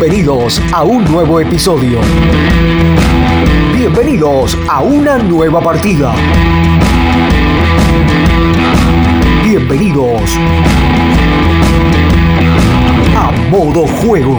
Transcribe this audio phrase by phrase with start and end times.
[0.00, 1.98] Bienvenidos a un nuevo episodio.
[3.76, 6.14] Bienvenidos a una nueva partida.
[9.44, 10.22] Bienvenidos
[13.16, 14.38] a modo juego.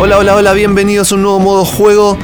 [0.00, 2.18] Hola, hola, hola, bienvenidos a un nuevo modo juego,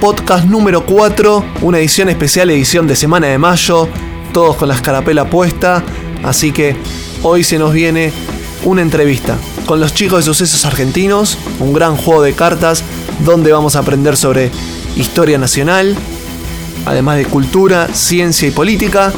[0.00, 3.86] podcast número 4, una edición especial, edición de semana de mayo,
[4.32, 5.84] todos con la escarapela puesta,
[6.22, 6.74] así que
[7.22, 8.29] hoy se nos viene
[8.64, 12.82] una entrevista con los chicos de sucesos argentinos, un gran juego de cartas
[13.24, 14.50] donde vamos a aprender sobre
[14.96, 15.96] historia nacional,
[16.86, 19.12] además de cultura, ciencia y política.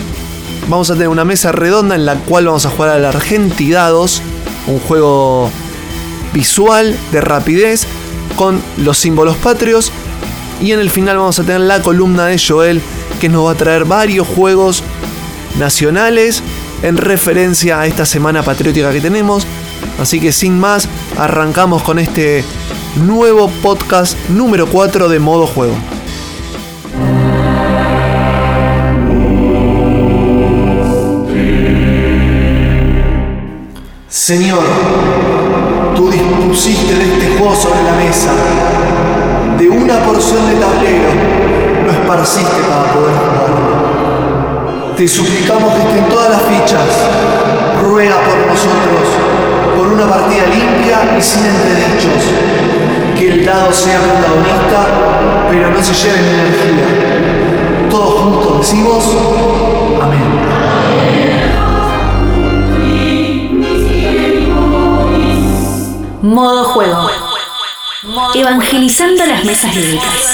[0.69, 4.23] Vamos a tener una mesa redonda en la cual vamos a jugar al Argentidados,
[4.67, 5.51] un juego
[6.33, 7.87] visual de rapidez
[8.37, 9.91] con los símbolos patrios.
[10.61, 12.81] Y en el final vamos a tener la columna de Joel
[13.21, 14.83] que nos va a traer varios juegos
[15.59, 16.43] nacionales
[16.83, 19.47] en referencia a esta semana patriótica que tenemos.
[20.01, 22.45] Así que sin más, arrancamos con este
[22.97, 25.75] nuevo podcast número 4 de modo juego.
[34.09, 34.63] Señor,
[35.97, 38.31] tú dispusiste de este juego sobre la mesa.
[39.59, 41.09] De una porción de tablero
[41.85, 43.32] lo esparciste para poder.
[44.97, 46.89] Te suplicamos que estén todas las fichas.
[47.83, 49.09] Ruega por nosotros,
[49.77, 52.23] por una partida limpia y sin entredichos.
[53.19, 57.89] Que el dado sea protagonista, pero no se lleve energía.
[57.91, 59.05] Todos juntos decimos,
[60.01, 60.43] amén.
[66.23, 67.11] Modo juego.
[68.35, 70.33] Evangelizando las mesas lúdicas.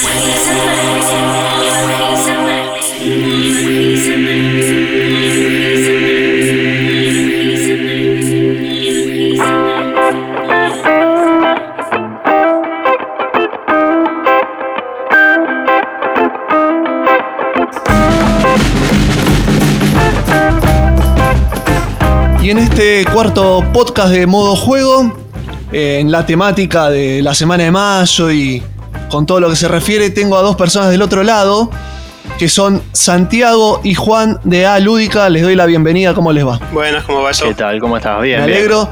[22.41, 25.13] Y en este cuarto podcast de modo juego,
[25.71, 28.63] eh, en la temática de la semana de mayo y
[29.11, 31.69] con todo lo que se refiere, tengo a dos personas del otro lado,
[32.39, 35.29] que son Santiago y Juan de A Lúdica.
[35.29, 36.57] Les doy la bienvenida, ¿cómo les va?
[36.71, 37.43] Buenas, ¿cómo va eso?
[37.43, 37.81] ¿Qué tal?
[37.81, 38.21] ¿Cómo estás?
[38.21, 38.39] Bien.
[38.39, 38.57] Me bien.
[38.59, 38.89] alegro.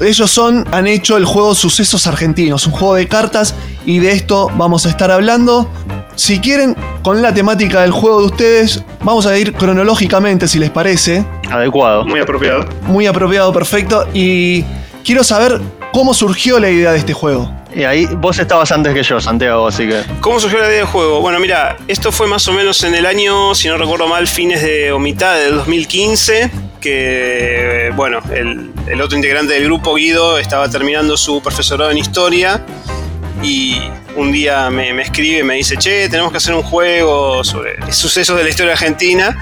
[0.00, 4.48] Ellos son, han hecho el juego Sucesos Argentinos, un juego de cartas, y de esto
[4.56, 5.68] vamos a estar hablando.
[6.14, 10.70] Si quieren, con la temática del juego de ustedes, vamos a ir cronológicamente, si les
[10.70, 11.24] parece.
[11.50, 12.06] Adecuado.
[12.06, 12.64] Muy apropiado.
[12.82, 14.06] Muy apropiado, perfecto.
[14.14, 14.64] Y
[15.04, 15.60] quiero saber
[15.92, 17.50] cómo surgió la idea de este juego.
[17.74, 20.02] Y ahí vos estabas antes que yo, Santiago, así que.
[20.20, 21.20] ¿Cómo surgió la idea del juego?
[21.20, 24.62] Bueno, mira, esto fue más o menos en el año, si no recuerdo mal, fines
[24.62, 31.16] de o mitad del 2015, que, bueno, el, otro integrante del grupo, Guido, estaba terminando
[31.16, 32.64] su profesorado en historia
[33.42, 33.80] y
[34.16, 38.36] un día me escribe y me dice, che, tenemos que hacer un juego sobre sucesos
[38.36, 39.36] de la historia argentina.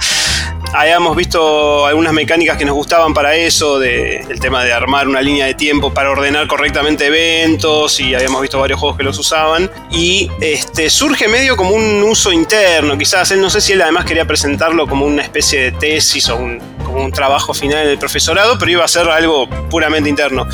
[0.75, 5.21] Habíamos visto algunas mecánicas que nos gustaban para eso, de, el tema de armar una
[5.21, 9.71] línea de tiempo para ordenar correctamente eventos y habíamos visto varios juegos que los usaban.
[9.91, 14.06] Y este, surge medio como un uso interno, quizás, él no sé si él además
[14.06, 18.59] quería presentarlo como una especie de tesis o un, como un trabajo final del profesorado,
[18.59, 20.47] pero iba a ser algo puramente interno.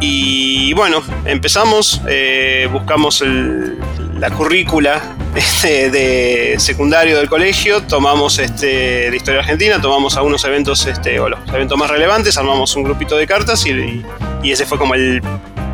[0.00, 3.78] Y bueno, empezamos, eh, buscamos el-
[4.18, 10.86] la currícula este, de secundario del colegio, tomamos este, de historia argentina, tomamos algunos eventos,
[10.86, 14.02] este, o los eventos más relevantes, armamos un grupito de cartas y,
[14.42, 15.22] y ese fue como el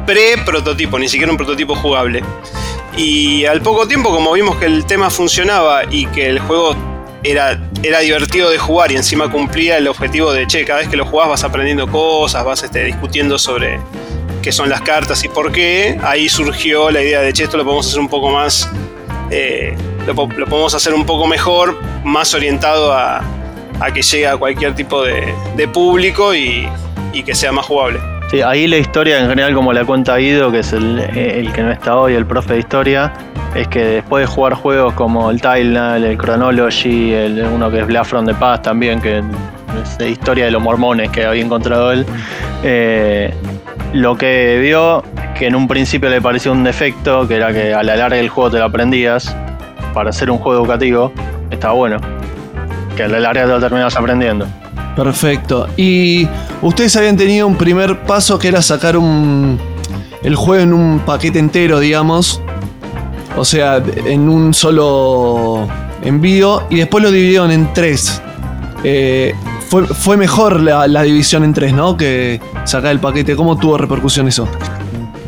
[0.06, 2.22] pre-prototipo, ni siquiera un prototipo jugable.
[2.96, 6.76] Y al poco tiempo, como vimos que el tema funcionaba y que el juego
[7.22, 10.96] era, era divertido de jugar y encima cumplía el objetivo de, che, cada vez que
[10.96, 13.80] lo jugás vas aprendiendo cosas, vas este, discutiendo sobre
[14.42, 17.64] qué son las cartas y por qué, ahí surgió la idea de, che, esto lo
[17.64, 18.70] podemos hacer un poco más,
[19.30, 19.74] eh,
[20.06, 23.22] lo, po- lo podemos hacer un poco mejor, más orientado a,
[23.80, 26.68] a que llegue a cualquier tipo de, de público y,
[27.12, 28.00] y que sea más jugable.
[28.30, 31.62] Sí, ahí la historia en general, como la cuenta Guido, que es el, el que
[31.62, 33.12] no está hoy, el profe de historia,
[33.54, 37.86] es que después de jugar juegos como el Tilenal, el Chronology, el, uno que es
[37.86, 39.22] Blast from the Past también, que
[39.82, 42.06] es de historia de los mormones que había encontrado él,
[42.64, 43.34] eh,
[43.92, 45.02] lo que vio,
[45.38, 48.28] que en un principio le pareció un defecto, que era que a la larga el
[48.28, 49.34] juego te lo aprendías,
[49.92, 51.12] para hacer un juego educativo,
[51.50, 51.98] estaba bueno.
[52.96, 54.46] Que a la larga te lo terminabas aprendiendo.
[54.96, 55.68] Perfecto.
[55.76, 56.28] Y
[56.60, 59.58] ustedes habían tenido un primer paso que era sacar un,
[60.22, 62.40] el juego en un paquete entero, digamos.
[63.36, 65.66] O sea, en un solo
[66.02, 66.64] envío.
[66.68, 68.20] Y después lo dividieron en tres.
[68.84, 69.34] Eh,
[69.72, 71.96] fue, fue mejor la, división en tres, ¿no?
[71.96, 73.34] Que sacar el paquete.
[73.34, 74.46] ¿Cómo tuvo repercusión eso?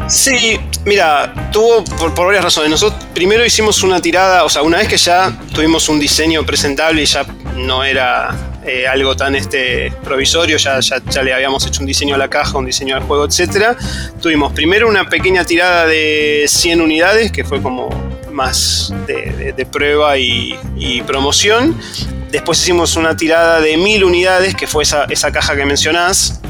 [0.06, 2.70] Sí, mira, tuvo por, por varias razones.
[2.70, 7.00] Nosotros primero hicimos una tirada, o sea, una vez que ya tuvimos un diseño presentable
[7.04, 7.24] y ya
[7.56, 8.36] no era
[8.66, 12.28] eh, algo tan este, provisorio, ya, ya, ya le habíamos hecho un diseño a la
[12.28, 13.78] caja, un diseño al juego, etc.
[14.20, 17.88] Tuvimos primero una pequeña tirada de 100 unidades, que fue como
[18.34, 20.58] más de, prueba y,
[21.06, 21.74] promoción.
[22.30, 26.40] Después hicimos una tirada de 1000 unidades, que fue esa, esa caja que mencionás,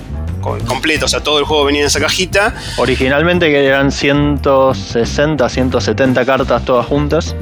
[0.41, 2.55] co- completa, o sea, todo el juego venía en esa cajita.
[2.79, 7.37] Originalmente eran 160, 170 cartas todas juntas.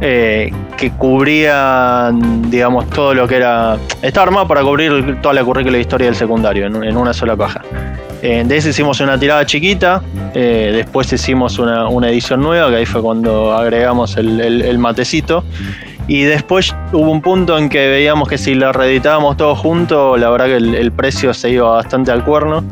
[0.00, 3.78] eh, que cubrían, digamos, todo lo que era.
[4.02, 7.12] Estaba armado para cubrir toda la currícula de historia del secundario en, un- en una
[7.14, 7.62] sola caja.
[8.26, 10.00] Eh, de ese hicimos una tirada chiquita,
[10.32, 15.44] eh, después hicimos una, una edición nueva, que ahí fue cuando agregamos el, el- matecito.
[16.08, 20.30] Y después hubo un punto en que veíamos que si lo reeditábamos todo junto, la
[20.30, 22.64] verdad que el precio se iba bastante al cuerno.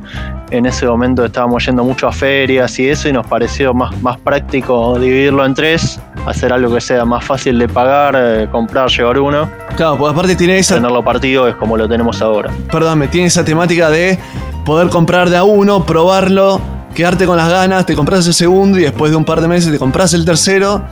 [0.52, 4.19] En ese momento estábamos yendo mucho a ferias y eso, y nos pareció más, más
[4.19, 9.19] práctico dividirlo en tres, hacer algo que sea más fácil de pagar, eh, comprar, llevar
[9.19, 10.75] uno, Claro, porque aparte tiene esa.
[10.75, 12.50] tenerlo partido es como lo tenemos ahora.
[12.70, 14.19] Perdóname, tiene esa temática de
[14.66, 16.60] poder comprar de a uno, probarlo,
[16.94, 19.72] quedarte con las ganas, te compras el segundo y después de un par de meses
[19.72, 20.82] te compras el tercero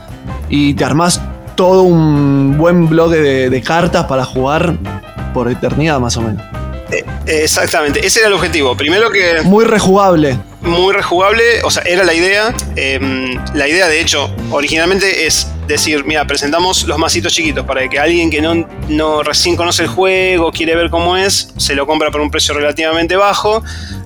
[0.49, 1.21] y te armás
[1.55, 4.75] todo un buen bloque de, de cartas para jugar
[5.35, 6.60] por eternidad más o menos.
[7.27, 8.77] Exactamente, ese era el objetivo.
[8.77, 10.39] Primero que Muy rejugable.
[10.63, 12.55] muy rejugable, o sea, era la idea.
[12.77, 17.99] eh, la idea, de hecho, originalmente es decir, mira, presentamos los masitos chiquitos para que
[17.99, 22.11] alguien que no, no recién conoce el juego, quiere ver cómo es, se lo compra
[22.11, 23.63] por un precio relativamente bajo,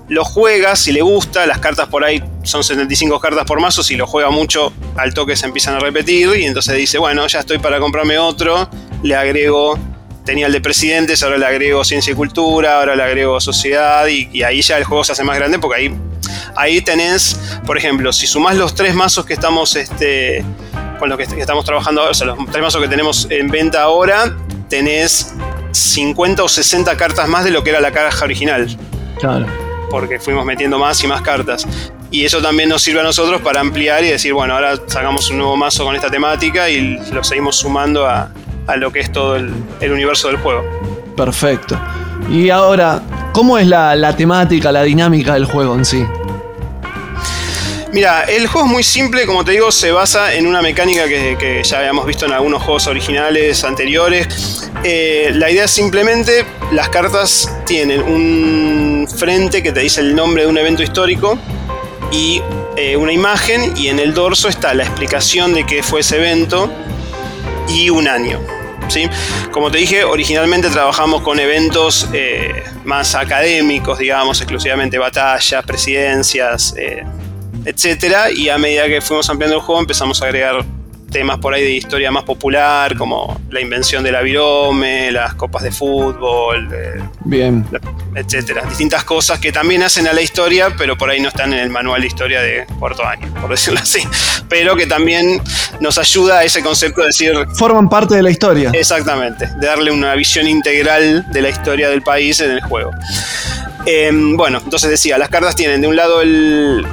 [0.09, 3.97] lo juega, si le gusta, las cartas por ahí son 75 cartas por mazo, si
[3.97, 7.57] lo juega mucho, al toque se empiezan a repetir y entonces dice, bueno, ya estoy
[7.59, 8.69] para comprarme otro,
[9.03, 9.79] le agrego
[10.25, 14.29] tenía el de presidentes, ahora le agrego ciencia y cultura, ahora le agrego sociedad y,
[14.33, 15.95] y ahí ya el juego se hace más grande porque ahí,
[16.57, 20.45] ahí tenés, por ejemplo, si sumás los tres mazos que estamos este,
[20.99, 23.49] con los que, que estamos trabajando ahora, o sea, los tres mazos que tenemos en
[23.49, 24.35] venta ahora,
[24.69, 25.35] tenés
[25.73, 28.67] 50 o 60 cartas más de lo que era la caja original
[29.19, 29.47] Claro.
[29.91, 31.67] porque fuimos metiendo más y más cartas.
[32.11, 35.39] Y eso también nos sirve a nosotros para ampliar y decir, bueno, ahora sacamos un
[35.39, 38.31] nuevo mazo con esta temática y lo seguimos sumando a,
[38.67, 40.65] a lo que es todo el, el universo del juego.
[41.17, 41.79] Perfecto.
[42.31, 43.03] Y ahora,
[43.33, 46.05] ¿cómo es la, la temática, la dinámica del juego en sí?
[47.93, 51.37] Mira, el juego es muy simple, como te digo, se basa en una mecánica que,
[51.39, 54.69] que ya habíamos visto en algunos juegos originales anteriores.
[54.83, 60.43] Eh, la idea es simplemente, las cartas tienen un frente que te dice el nombre
[60.43, 61.39] de un evento histórico
[62.11, 62.43] y
[62.77, 66.73] eh, una imagen y en el dorso está la explicación de qué fue ese evento
[67.69, 68.41] y un año.
[68.89, 69.09] ¿sí?
[69.51, 77.05] Como te dije, originalmente trabajamos con eventos eh, más académicos, digamos, exclusivamente batallas, presidencias, eh,
[77.65, 80.65] etcétera, y a medida que fuimos ampliando el juego empezamos a agregar
[81.15, 85.71] temas por ahí de historia más popular, como la invención del avirome, las copas de
[85.71, 87.65] fútbol, eh, Bien.
[88.17, 88.65] etcétera.
[88.69, 91.71] Distintas cosas que también hacen a la historia, pero por ahí no están en el
[91.71, 94.01] manual de historia de cuarto año, por decirlo así.
[94.49, 95.41] Pero que también
[95.79, 98.71] nos ayuda a ese concepto de decir, Forman parte de la historia.
[98.73, 102.91] exactamente, de darle una visión integral de la historia del país en el juego.
[103.87, 106.87] Eh, bueno, entonces decía, las cartas tienen de un lado el,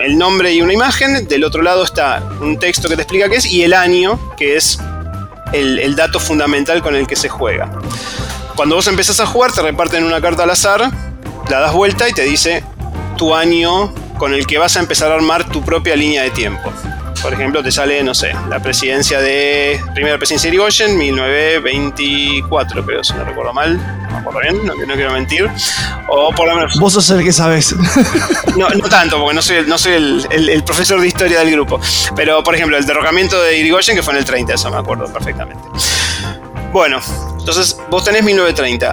[0.00, 3.36] el nombre y una imagen, del otro lado está un texto que te explica qué
[3.36, 4.78] es y el año, que es
[5.52, 7.70] el, el dato fundamental con el que se juega.
[8.56, 10.90] Cuando vos empezás a jugar, te reparten una carta al azar,
[11.50, 12.64] la das vuelta y te dice
[13.16, 16.72] tu año con el que vas a empezar a armar tu propia línea de tiempo.
[17.22, 19.80] Por ejemplo, te sale, no sé, la presidencia de.
[19.94, 23.76] Primera presidencia de Irigoyen, 1924, creo, si no recuerdo mal.
[23.76, 25.48] No me acuerdo bien, no, no quiero mentir.
[26.08, 26.78] O por lo menos.
[26.78, 27.74] Vos sos el que sabes.
[28.56, 31.38] No, no tanto, porque no soy, el, no soy el, el- el profesor de historia
[31.38, 31.80] del grupo.
[32.16, 35.10] Pero, por ejemplo, el derrocamiento de Irigoyen, que fue en el 30, eso me acuerdo
[35.12, 35.62] perfectamente.
[36.72, 37.00] Bueno,
[37.38, 38.92] entonces vos tenés 1930.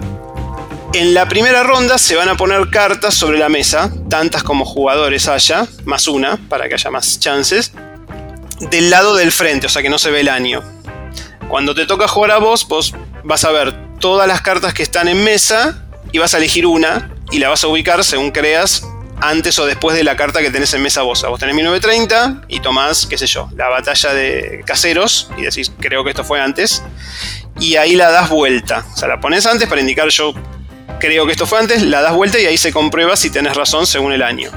[0.93, 5.27] En la primera ronda se van a poner cartas sobre la mesa, tantas como jugadores
[5.27, 7.73] haya, más una, para que haya más chances,
[8.59, 10.63] del lado del frente, o sea que no se ve el año.
[11.47, 15.07] Cuando te toca jugar a vos, vos vas a ver todas las cartas que están
[15.07, 18.85] en mesa y vas a elegir una y la vas a ubicar según creas
[19.21, 21.23] antes o después de la carta que tenés en mesa vos.
[21.23, 26.03] Vos tenés 1930 y tomás, qué sé yo, la batalla de caseros y decís, creo
[26.03, 26.83] que esto fue antes.
[27.59, 28.85] Y ahí la das vuelta.
[28.93, 30.33] O sea, la pones antes para indicar yo
[30.99, 33.85] creo que esto fue antes, la das vuelta y ahí se comprueba si tenés razón
[33.87, 34.51] según el año.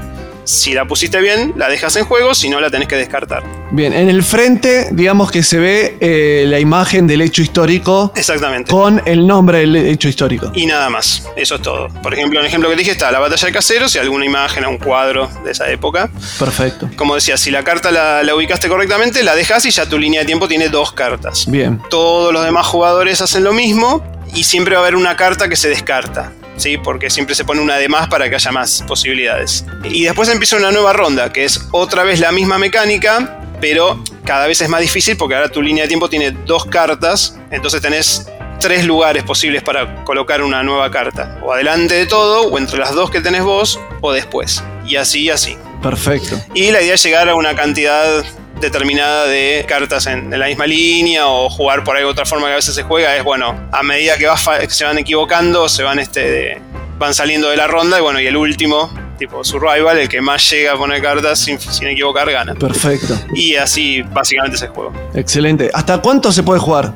[0.51, 3.41] Si la pusiste bien, la dejas en juego, si no la tenés que descartar.
[3.71, 8.69] Bien, en el frente, digamos que se ve eh, la imagen del hecho histórico Exactamente.
[8.69, 10.51] con el nombre del hecho histórico.
[10.53, 11.87] Y nada más, eso es todo.
[12.03, 14.65] Por ejemplo, en el ejemplo que dije está la batalla de caseros y alguna imagen
[14.65, 16.09] o un cuadro de esa época.
[16.37, 16.89] Perfecto.
[16.97, 20.19] Como decía, si la carta la, la ubicaste correctamente, la dejas y ya tu línea
[20.19, 21.45] de tiempo tiene dos cartas.
[21.49, 21.81] Bien.
[21.89, 24.03] Todos los demás jugadores hacen lo mismo
[24.35, 26.33] y siempre va a haber una carta que se descarta.
[26.61, 26.77] ¿Sí?
[26.77, 29.65] Porque siempre se pone una de más para que haya más posibilidades.
[29.83, 34.45] Y después empieza una nueva ronda, que es otra vez la misma mecánica, pero cada
[34.45, 38.27] vez es más difícil porque ahora tu línea de tiempo tiene dos cartas, entonces tenés
[38.59, 41.39] tres lugares posibles para colocar una nueva carta.
[41.41, 44.63] O adelante de todo, o entre las dos que tenés vos, o después.
[44.85, 45.57] Y así y así.
[45.81, 46.39] Perfecto.
[46.53, 48.23] Y la idea es llegar a una cantidad
[48.61, 52.53] determinada de cartas en, en la misma línea o jugar por ahí otra forma que
[52.53, 55.67] a veces se juega es bueno a medida que, va fa- que se van equivocando
[55.67, 56.61] se van este de-
[56.97, 60.47] van saliendo de la ronda y bueno y el último tipo survival el que más
[60.51, 63.17] llega a poner cartas sin, sin equivocar gana Perfecto.
[63.33, 65.69] y así básicamente es el juego Excelente.
[65.73, 66.93] ¿Hasta cuánto se puede jugar?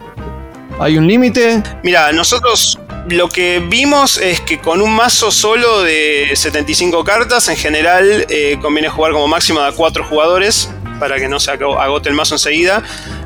[0.79, 1.63] ¿Hay un límite?
[1.83, 2.77] Mira, nosotros
[3.09, 8.57] lo que vimos es que con un mazo solo de 75 cartas, en general eh,
[8.61, 12.35] conviene jugar como máximo a 4 jugadores para que no se ago- agote el mazo
[12.35, 12.81] enseguida.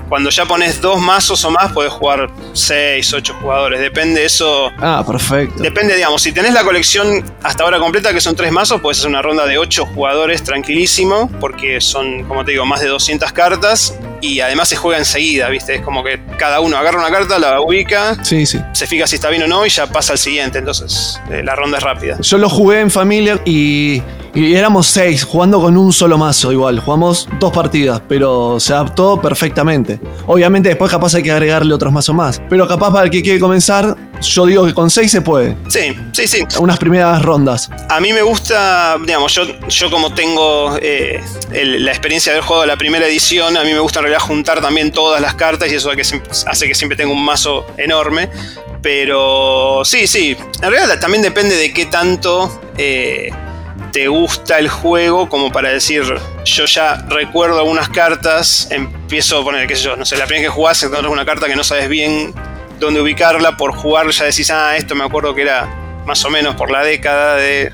[0.09, 3.79] Cuando ya pones dos mazos o más, puedes jugar 6, 8 jugadores.
[3.79, 4.71] Depende eso.
[4.79, 5.61] Ah, perfecto.
[5.61, 9.09] Depende, digamos, si tenés la colección hasta ahora completa, que son tres mazos, puedes hacer
[9.09, 13.93] una ronda de 8 jugadores tranquilísimo, porque son, como te digo, más de 200 cartas
[14.21, 15.75] y además se juega enseguida, ¿viste?
[15.75, 18.59] Es como que cada uno agarra una carta, la ubica, Sí, sí.
[18.73, 21.55] se fija si está bien o no y ya pasa al siguiente, entonces eh, la
[21.55, 22.17] ronda es rápida.
[22.19, 24.01] Yo lo jugué en familia y,
[24.39, 26.79] y éramos seis, jugando con un solo mazo igual.
[26.79, 30.00] Jugamos dos partidas, pero se adaptó perfectamente.
[30.27, 32.41] Obviamente después capaz hay que agregarle otros mazos más.
[32.50, 35.58] Pero capaz para el que quiere comenzar, yo digo que con seis se puede.
[35.67, 36.46] Sí, sí, sí.
[36.60, 37.69] Unas primeras rondas.
[37.89, 42.48] A mí me gusta, digamos, yo, yo como tengo eh, el- la experiencia de haber
[42.48, 45.72] jugado la primera edición, a mí me gusta en realidad juntar también todas las cartas
[45.72, 45.89] y eso
[46.48, 48.29] hace que siempre tenga un mazo enorme.
[48.81, 53.29] Pero sí, sí, en realidad también depende de qué tanto eh,
[53.91, 56.03] te gusta el juego, como para decir,
[56.46, 60.43] yo ya recuerdo algunas cartas, empiezo a poner, qué sé yo, no sé, la primera
[60.43, 62.34] vez que jugás encuentras una carta que no sabes bien
[62.79, 65.67] dónde ubicarla, por jugar ya decís, ah, esto me acuerdo que era
[66.05, 67.72] más o menos por la década de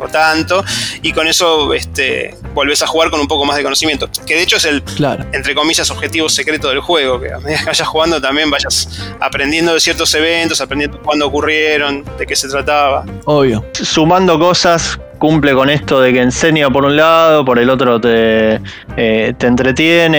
[0.00, 0.64] o tanto,
[1.02, 4.42] y con eso este, volvés a jugar con un poco más de conocimiento, que de
[4.42, 5.24] hecho es el, Claro.
[5.32, 9.74] entre comillas, objetivo secreto del juego, que a medida que vayas jugando también vayas aprendiendo
[9.74, 13.04] de ciertos eventos, aprendiendo cuándo ocurrieron, de qué se trataba.
[13.24, 13.64] Obvio.
[13.72, 18.60] sumando cosas, cumple con esto de que enseña por un lado, por el otro te,
[18.96, 20.18] eh, te entretiene.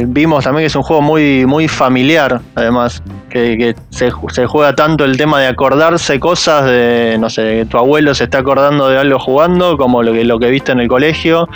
[0.00, 4.30] eh, vimos también que es un juego muy, muy familiar, además, que, que se, ju-
[4.30, 8.38] se juega tanto el tema de acordarse cosas de, no sé, tu abuelo se está
[8.38, 11.48] acordando de algo jugando, como lo que, lo que viste en el colegio.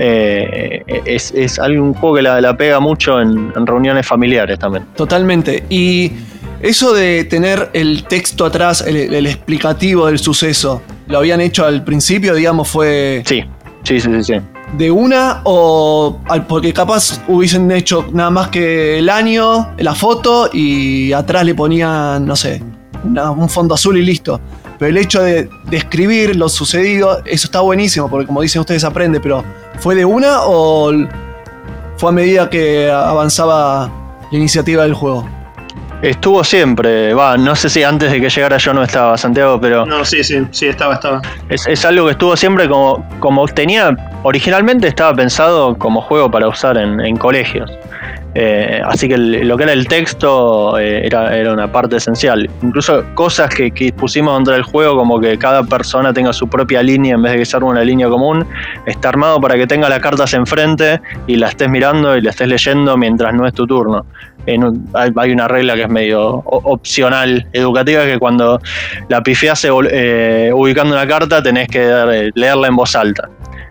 [0.00, 4.84] Eh, es, es un juego que la, la pega mucho en- en reuniones familiares también.
[4.96, 5.64] Totalmente.
[5.68, 6.12] Y
[6.60, 11.84] eso de tener el texto atrás, el, el explicativo del suceso, ¿lo habían hecho al
[11.84, 13.44] principio, digamos, fue Sí,
[13.84, 14.22] sí, sí, sí.
[14.34, 14.40] sí.
[14.76, 21.12] de una o porque capaz hubiesen hecho nada más que el año, la foto y
[21.12, 22.62] atrás le ponían, no sé,
[23.04, 24.40] una- un fondo azul y listo.
[24.78, 29.18] Pero el hecho de describir lo sucedido, eso está buenísimo, porque como dicen ustedes, aprende,
[29.20, 29.42] pero
[29.80, 30.92] ¿fue de una o
[31.96, 33.90] fue a medida que avanzaba
[34.30, 35.28] la iniciativa del juego?
[36.00, 39.84] Estuvo siempre, va, no sé si antes de que llegara yo no estaba Santiago, pero
[39.84, 41.20] No, sí, sí, sí, estaba, estaba.
[41.48, 46.46] es, es algo que estuvo siempre como, como tenía, originalmente estaba pensado como juego para
[46.46, 47.68] usar en, en colegios.
[48.34, 52.48] Eh, así que lo que era el texto eh, era, era una parte esencial.
[52.62, 57.14] Incluso cosas que, pusimos dentro del juego, como que cada persona tenga su propia línea
[57.14, 58.46] en vez de que sea una línea común,
[58.86, 62.48] está armado para que tenga las cartas enfrente y la estés mirando y la estés
[62.48, 64.04] leyendo mientras no es tu turno.
[64.94, 68.60] Hay, una regla que es medio opcional, educativa, que cuando
[69.08, 73.28] la pifias eh, ubicando una carta tenés que eh, leerla en voz alta.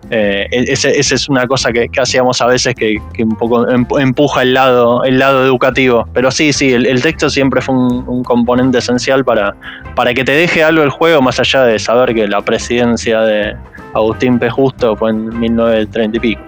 [0.10, 4.42] Eh, ese- esa es una cosa que, hacíamos a veces que, un poco empu- empuja
[4.44, 6.08] el lado, el lado educativo.
[6.14, 9.56] Pero sí, sí, el, texto siempre fue un, un componente esencial para,
[9.96, 13.56] para que te deje algo el juego, más allá de saber que la presidencia de
[13.94, 14.50] Agustín P.
[14.50, 16.42] Justo fue en 1930 y pico.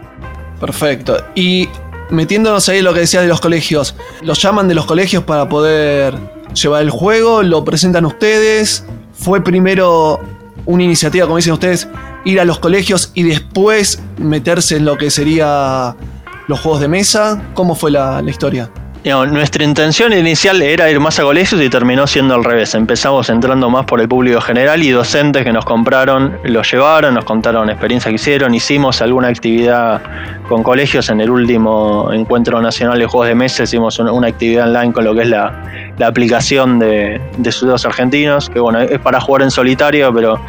[0.59, 1.17] Perfecto.
[1.35, 1.67] Y
[2.09, 5.47] metiéndonos ahí en lo que decías de los colegios, ¿los llaman de los colegios para
[5.49, 6.15] poder
[6.53, 7.43] llevar el juego?
[7.43, 8.85] ¿Lo presentan ustedes?
[9.13, 10.19] ¿Fue primero
[10.65, 11.87] una iniciativa, como dicen ustedes,
[12.25, 15.95] ir a los colegios y después meterse en lo que sería
[16.47, 17.41] los juegos de mesa?
[17.53, 18.71] ¿Cómo fue la, la historia?
[19.05, 22.75] Nuestra intención inicial era ir más a colegios y terminó siendo al revés.
[22.75, 27.23] Empezamos entrando más por el público general y docentes que nos compraron, los llevaron, nos
[27.23, 30.01] contaron experiencias que hicieron, hicimos alguna actividad
[30.49, 34.91] con colegios en el último encuentro nacional de juegos de mesa, hicimos una, actividad online
[34.91, 39.21] con lo que es la, la aplicación de, de Ciudadanos Argentinos, que bueno, es para
[39.21, 40.41] jugar en solitario, pero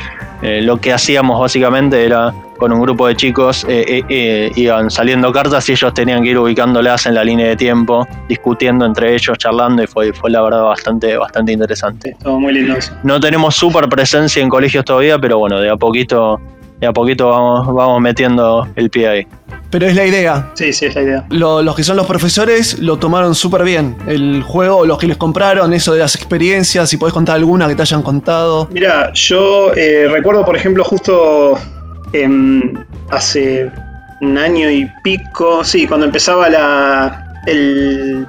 [0.43, 4.91] eh, lo que hacíamos básicamente era con un grupo de chicos eh, eh, eh, iban
[4.91, 9.15] saliendo cartas y ellos tenían que ir ubicándolas en la línea de tiempo, discutiendo entre
[9.15, 12.15] ellos, charlando y fue, fue la verdad bastante, bastante interesante.
[12.23, 12.93] Todo muy lindo eso.
[13.03, 16.39] No tenemos súper presencia en colegios todavía, pero bueno, de a poquito,
[16.79, 19.27] de a poquito vamos, vamos metiendo el pie ahí.
[19.71, 20.51] Pero es la idea.
[20.55, 21.25] Sí, sí, es la idea.
[21.31, 23.97] Lo- los que son los profesores lo tomaron súper bien.
[24.09, 27.77] El juego, los que les compraron, eso de las experiencias, si podés contar alguna que
[27.77, 28.69] te hayan contado.
[28.73, 31.57] Mira, yo eh, recuerdo, por ejemplo, justo
[32.13, 32.75] em,
[33.11, 33.71] hace
[34.21, 38.27] un año y pico, sí, cuando empezaba la, el,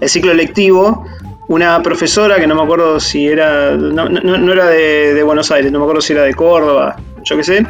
[0.00, 1.04] el ciclo lectivo,
[1.48, 5.70] una profesora que no me acuerdo si era, no, no- era de, de Buenos Aires,
[5.72, 7.66] no me acuerdo si era de Córdoba, yo qué sé,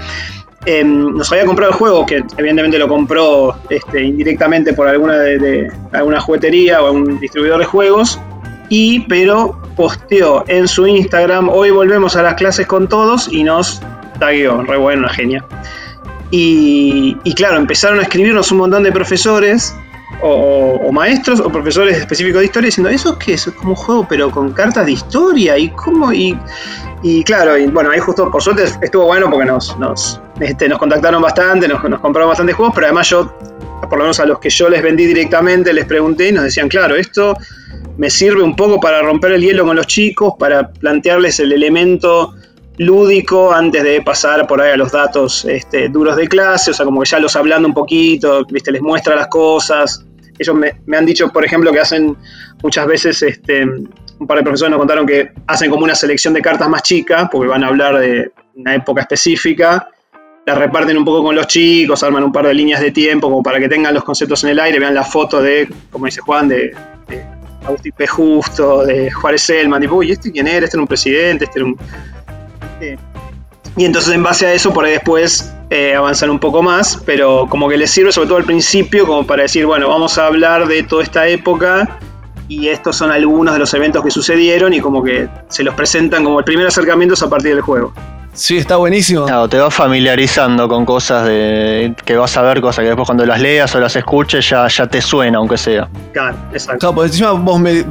[0.66, 5.38] em, nos había comprado el juego, que evidentemente lo compró este, indirectamente por alguna, de,
[5.38, 8.20] de- alguna juguetería o algún distribuidor de juegos,
[8.68, 13.80] y pero posteó en su Instagram, hoy volvemos a las clases con todos y nos
[14.18, 15.44] tagueó, re bueno, una genia.
[16.30, 19.74] Y, y claro, empezaron a escribirnos un montón de profesores
[20.20, 23.46] o, o- o maestros o profesores específicos de historia diciendo, ¿eso qué es?
[23.46, 26.12] Es como un juego pero con cartas de historia y cómo...
[26.12, 26.38] Y,
[27.02, 30.78] y claro, y bueno, ahí justo por suerte estuvo bueno porque nos, nos, este, nos
[30.78, 33.32] contactaron bastante, nos, nos compraron bastantes juegos, pero además yo,
[33.88, 36.68] por lo menos a los que yo les vendí directamente, les pregunté y nos decían,
[36.68, 37.36] claro, esto
[37.96, 42.34] me sirve un poco para romper el hielo con los chicos, para plantearles el elemento
[42.78, 46.84] lúdico antes de pasar por ahí a los datos este, duros de clase, o sea,
[46.84, 48.72] como que ya los hablando un poquito, ¿viste?
[48.72, 50.04] les muestra las cosas.
[50.38, 52.16] Ellos me, han dicho, por ejemplo, que hacen
[52.62, 56.40] muchas veces, este, un par de profesores nos contaron que hacen como una selección de
[56.40, 59.88] cartas más chicas, porque van a hablar de una época específica,
[60.46, 63.42] la reparten un poco con los chicos, arman un par de líneas de tiempo como
[63.42, 66.48] para que tengan los conceptos en el aire, vean la foto de, como dice Juan,
[66.48, 66.74] de,
[67.08, 67.26] de
[67.66, 68.06] Agustín P.
[68.06, 70.64] Justo, de Juárez Selman, tipo, uy, ¿este quién era?
[70.64, 71.76] Este era un presidente, este era un...
[73.76, 77.46] Y entonces en base a eso, por ahí después eh, avanzar un poco más, pero
[77.48, 80.66] como que les sirve sobre todo al principio, como para decir, bueno, vamos a hablar
[80.66, 81.98] de toda esta época
[82.48, 86.24] y estos son algunos de los eventos que sucedieron y como que se los presentan
[86.24, 87.92] como el primer acercamiento a partir del juego.
[88.34, 89.24] Sí, está buenísimo.
[89.26, 93.26] Claro, te vas familiarizando con cosas de que vas a ver, cosas que después cuando
[93.26, 95.88] las leas o las escuches ya, ya te suena, aunque sea.
[96.12, 96.78] Claro, exacto.
[96.78, 97.84] Claro, porque encima vos me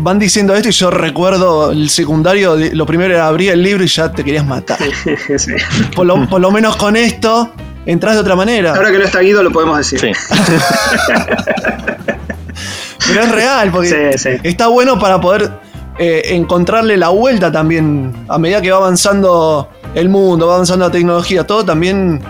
[0.00, 3.88] van diciendo esto y yo recuerdo el secundario, lo primero era abrir el libro y
[3.88, 4.78] ya te querías matar.
[5.36, 5.52] Sí.
[5.96, 7.50] Por lo, por lo menos con esto
[7.84, 8.74] entras de otra manera.
[8.74, 9.98] Ahora que no está Guido lo podemos decir.
[9.98, 10.12] Sí.
[13.08, 14.28] Pero es real, porque Sí, sí.
[14.42, 15.50] está bueno para poder
[15.98, 18.12] eh, encontrarle la vuelta también.
[18.28, 19.68] A medida que va avanzando
[20.00, 22.20] el mundo, va avanzando la tecnología, todo también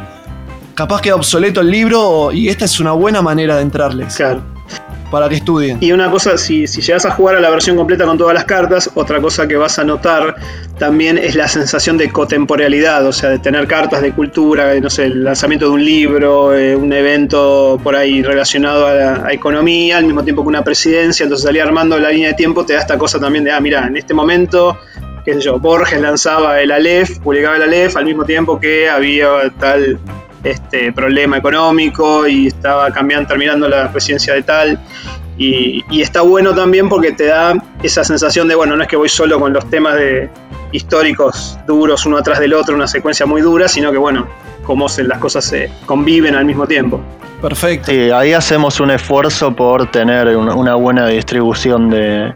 [0.74, 4.42] capaz queda obsoleto el libro y esta es una buena manera de entrarles Claro.
[5.10, 5.78] para que estudien.
[5.80, 8.44] Y una cosa, si, si llegas a jugar a la versión completa con todas las
[8.44, 10.36] cartas, otra cosa que vas a notar
[10.78, 15.06] también es la sensación de cotemporealidad, o sea, de tener cartas de cultura, no sé,
[15.06, 19.96] el lanzamiento de un libro, eh, un evento por ahí relacionado a, la, a economía,
[19.96, 22.80] al mismo tiempo que una presidencia, entonces salir armando la línea de tiempo te da
[22.80, 24.78] esta cosa también de, ah, mira, en este momento,
[25.28, 29.28] qué sé yo, Borges lanzaba el Aleph, publicaba el Aleph al mismo tiempo que había
[29.58, 29.98] tal
[30.42, 34.80] este problema económico y estaba cambiando, terminando la presidencia de tal.
[35.36, 38.96] Y, y está bueno también porque te da esa sensación de, bueno, no es que
[38.96, 40.30] voy solo con los temas de
[40.72, 44.26] históricos duros uno atrás del otro, una secuencia muy dura, sino que, bueno,
[44.64, 47.02] cómo se, las cosas se conviven al mismo tiempo.
[47.42, 47.90] Perfecto.
[47.90, 52.32] Sí, ahí hacemos un esfuerzo por tener una, una buena distribución de,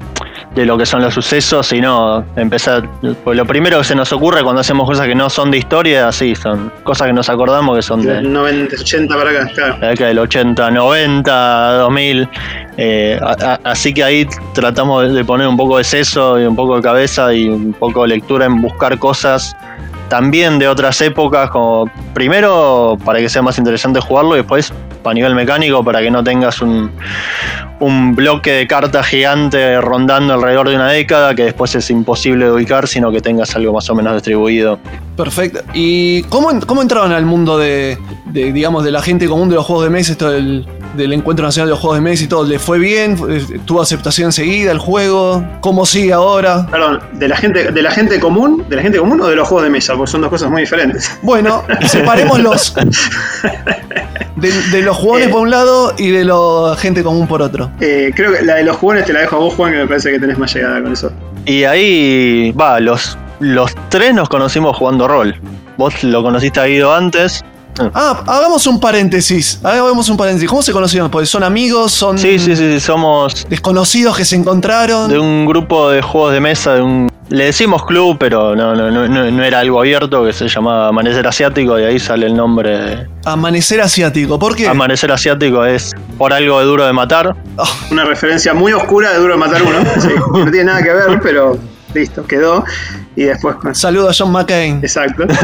[0.54, 2.88] de lo que son los sucesos y no empezar.
[3.24, 6.10] Pues lo primero que se nos ocurre cuando hacemos cosas que no son de historia,
[6.12, 9.76] sí, son cosas que nos acordamos que son de, Del 90, 80 para acá, claro.
[9.80, 12.28] la década del 80, 90, 2000.
[12.78, 16.56] eh, a- a- así que ahí tratamos de poner un poco de seso y un
[16.56, 19.54] poco de cabeza y un poco de lectura en buscar cosas
[20.08, 24.72] también de otras épocas, como primero para que sea más interesante jugarlo y después
[25.10, 26.90] a nivel mecánico para que no tengas un,
[27.80, 32.52] un bloque de cartas gigante rondando alrededor de una década que después es imposible de
[32.52, 34.78] ubicar, sino que tengas algo más o menos distribuido.
[35.16, 35.60] Perfecto.
[35.74, 39.56] ¿Y cómo, en- cómo entraban al mundo de, de, digamos, de la gente común de
[39.56, 42.26] los juegos de mesa, esto del, del Encuentro Nacional de los Juegos de Mesa y
[42.28, 42.44] todo?
[42.46, 43.16] ¿Le fue bien?
[43.18, 45.44] ¿Fue- ¿Tuvo aceptación enseguida el juego?
[45.60, 46.66] ¿Cómo sigue ahora?
[46.70, 48.64] Perdón, ¿de la gente, de la gente común?
[48.68, 49.94] ¿De la gente común o de los juegos de mesa?
[49.96, 51.18] Porque son dos cosas muy diferentes.
[51.22, 52.74] Bueno, separémoslos.
[54.36, 55.30] De, de los jugadores Eh.
[55.30, 57.70] por un lado y de la gente común por otro.
[57.80, 59.86] Eh, creo que la de los jugones te la dejo a vos, Juan, que me
[59.86, 61.12] parece que tenés más llegada con eso.
[61.44, 65.34] Y ahí, va, los, los tres nos conocimos jugando rol.
[65.76, 67.44] Vos lo conociste a Guido antes.
[67.94, 69.58] Ah, hagamos un paréntesis.
[69.62, 70.48] Hagamos un paréntesis.
[70.48, 71.10] ¿Cómo se conocieron?
[71.10, 75.08] Porque son amigos, son Sí, sí, sí, sí, somos desconocidos que se encontraron.
[75.08, 77.10] de un grupo de juegos de mesa, de un...
[77.28, 80.88] Le decimos club, pero no, no, no, no no era algo abierto, que se llamaba
[80.88, 83.06] Amanecer Asiático, y ahí sale el nombre de...
[83.24, 84.38] Amanecer asiático.
[84.38, 84.68] ¿Por qué?
[84.68, 87.34] Amanecer Asiático es por algo de duro de matar.
[87.90, 89.78] Una referencia muy oscura de Duro de Matar Uno.
[90.00, 91.56] Sí, no tiene nada que ver, pero
[91.94, 92.64] listo, quedó.
[93.16, 93.56] Y después.
[93.72, 94.80] Saludo a John McCain.
[94.82, 95.24] Exacto.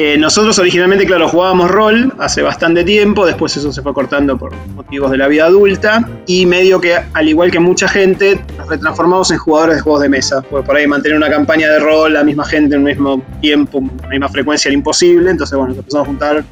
[0.00, 4.54] Eh, nosotros originalmente, claro, jugábamos rol hace bastante tiempo, después eso se fue cortando por
[4.68, 9.32] motivos de la vida adulta y medio que, al igual que mucha gente, nos retransformamos
[9.32, 12.22] en jugadores de juegos de mesa, porque por ahí mantener una campaña de rol, la
[12.22, 16.06] misma gente en un mismo tiempo, la misma frecuencia era imposible, entonces bueno, nos empezamos
[16.06, 16.44] a juntar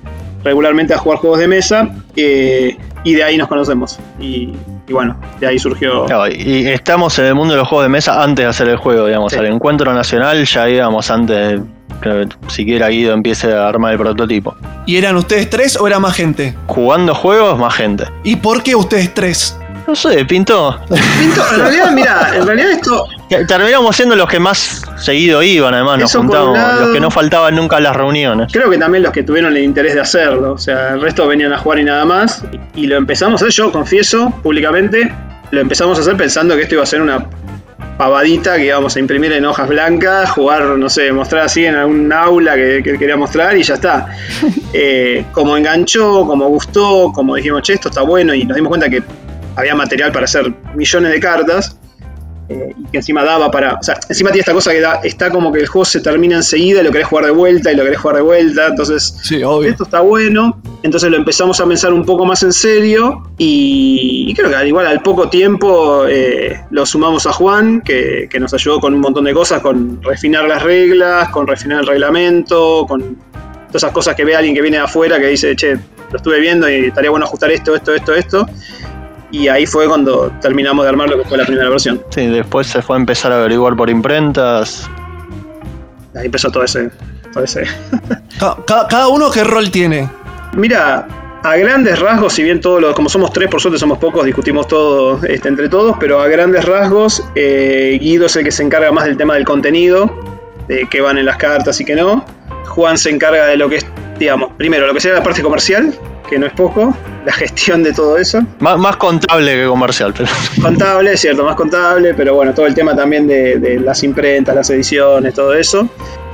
[0.43, 3.97] regularmente a jugar juegos de mesa eh, y de ahí nos conocemos.
[4.19, 4.55] Y,
[4.89, 6.05] y bueno, de ahí surgió...
[6.07, 8.77] Claro, y estamos en el mundo de los juegos de mesa antes de hacer el
[8.77, 9.33] juego, digamos.
[9.33, 9.39] Sí.
[9.39, 11.61] Al encuentro nacional ya íbamos antes,
[12.01, 14.57] que siquiera Guido empiece a armar el prototipo.
[14.87, 16.55] ¿Y eran ustedes tres o era más gente?
[16.67, 18.05] Jugando juegos, más gente.
[18.25, 19.57] ¿Y por qué ustedes tres?
[19.87, 20.81] No sé, pintó.
[20.89, 25.99] Pinto, en realidad, mira, en realidad esto Terminamos siendo los que más seguido iban, además,
[25.99, 26.81] nos lado.
[26.81, 28.53] los que no faltaban nunca a las reuniones.
[28.53, 30.53] Creo que también los que tuvieron el interés de hacerlo.
[30.53, 32.45] O sea, el resto venían a jugar y nada más.
[32.77, 35.13] Y lo empezamos a hacer, yo confieso públicamente,
[35.51, 37.27] lo empezamos a hacer pensando que esto iba a ser una
[37.97, 42.13] pavadita que íbamos a imprimir en hojas blancas, jugar, no sé, mostrar así en algún
[42.13, 44.07] aula que, que quería mostrar y ya está.
[44.79, 48.91] Eh, como enganchó, como gustó, como dijimos, che, esto está bueno y nos dimos cuenta
[48.91, 49.03] que
[49.55, 51.76] había material para hacer millones de cartas.
[52.49, 53.75] Eh, y que encima daba para.
[53.75, 56.37] O sea, encima tiene esta cosa que da, está como que el juego se termina
[56.37, 58.67] enseguida y lo querés jugar de vuelta y lo querés jugar de vuelta.
[58.69, 59.71] Entonces, Sí, obvio.
[59.71, 60.61] esto está bueno.
[60.83, 63.23] Entonces lo empezamos a pensar un poco más en serio.
[63.39, 68.29] Y, y creo que al igual al poco tiempo eh, lo sumamos a Juan, que,
[68.31, 71.87] que nos ayudó con un montón de cosas, con refinar las reglas, con refinar el
[71.87, 73.17] reglamento, con
[73.69, 76.39] todas esas cosas que ve alguien que viene de afuera que dice, che, lo estuve
[76.41, 78.47] viendo y estaría bueno ajustar esto, esto, esto, esto.
[79.33, 82.03] Y ahí fue cuando terminamos de armar lo que fue la primera versión.
[82.11, 84.89] Sí, después se fue a empezar a averiguar por imprentas.
[86.15, 86.91] Ahí empezó todo ese.
[87.33, 87.65] Todo ese.
[88.41, 90.09] Ca- ca- cada uno qué rol tiene.
[90.55, 91.07] Mira,
[91.43, 94.67] a grandes rasgos, si bien todos los, como somos tres, por suerte somos pocos, discutimos
[94.69, 98.91] todo este, entre todos, pero a grandes rasgos, eh, Guido es el que se encarga
[98.93, 100.11] más del tema del contenido,
[100.69, 102.25] de qué van en las cartas y qué no.
[102.69, 103.87] Juan se encarga de lo que es,
[104.19, 105.95] digamos, primero, lo que sería la parte comercial,
[106.29, 108.41] que no es poco, la gestión de todo eso.
[108.61, 110.31] Más, más contable que comercial, pero.
[110.63, 114.55] Contable, es cierto, más contable, pero bueno, todo el tema también de, de las imprentas,
[114.55, 115.89] las ediciones, todo eso.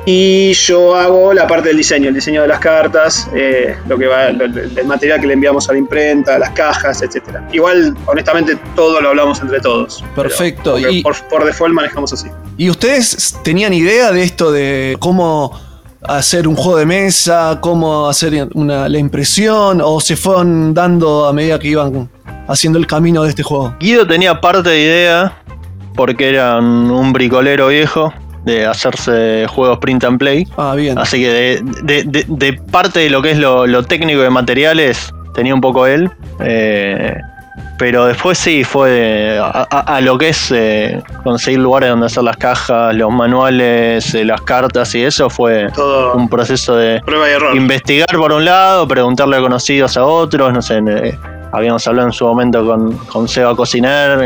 [0.05, 4.07] Y yo hago la parte del diseño, el diseño de las cartas, eh, lo que
[4.09, 7.47] va, lo- el material que le enviamos a la imprenta, las cajas, etcétera.
[7.53, 10.05] Igual, honestamente, todo lo hablamos entre todos.
[10.17, 12.27] Perfecto, y- por, por default manejamos así.
[12.57, 15.59] ¿Y ustedes tenían idea de esto de cómo
[16.05, 21.33] hacer un juego de mesa, cómo hacer una, la impresión, o se fueron dando a
[21.33, 22.09] medida que iban
[22.49, 23.75] haciendo el camino de este juego?
[23.81, 25.33] Guido tenía parte de idea,
[25.95, 28.13] porque era un, bricolero viejo,
[28.45, 30.47] de hacerse juegos print and play.
[30.57, 30.99] Ah, bien.
[30.99, 34.31] Así que de, de- de- de parte de lo que es lo, lo técnico de
[34.31, 36.11] materiales, tenía un poco él.
[36.41, 37.15] eh,
[37.79, 42.23] pero después sí, fue a, a- a lo que es eh, conseguir lugares donde hacer
[42.23, 47.29] las cajas, los manuales, eh, las cartas y eso fue Todo un proceso de prueba
[47.29, 47.57] y error.
[47.57, 51.19] investigar por un lado, preguntarle a conocidos a otros, no sé, eh,
[51.53, 54.19] habíamos hablado en su momento con, con Seba Cociner,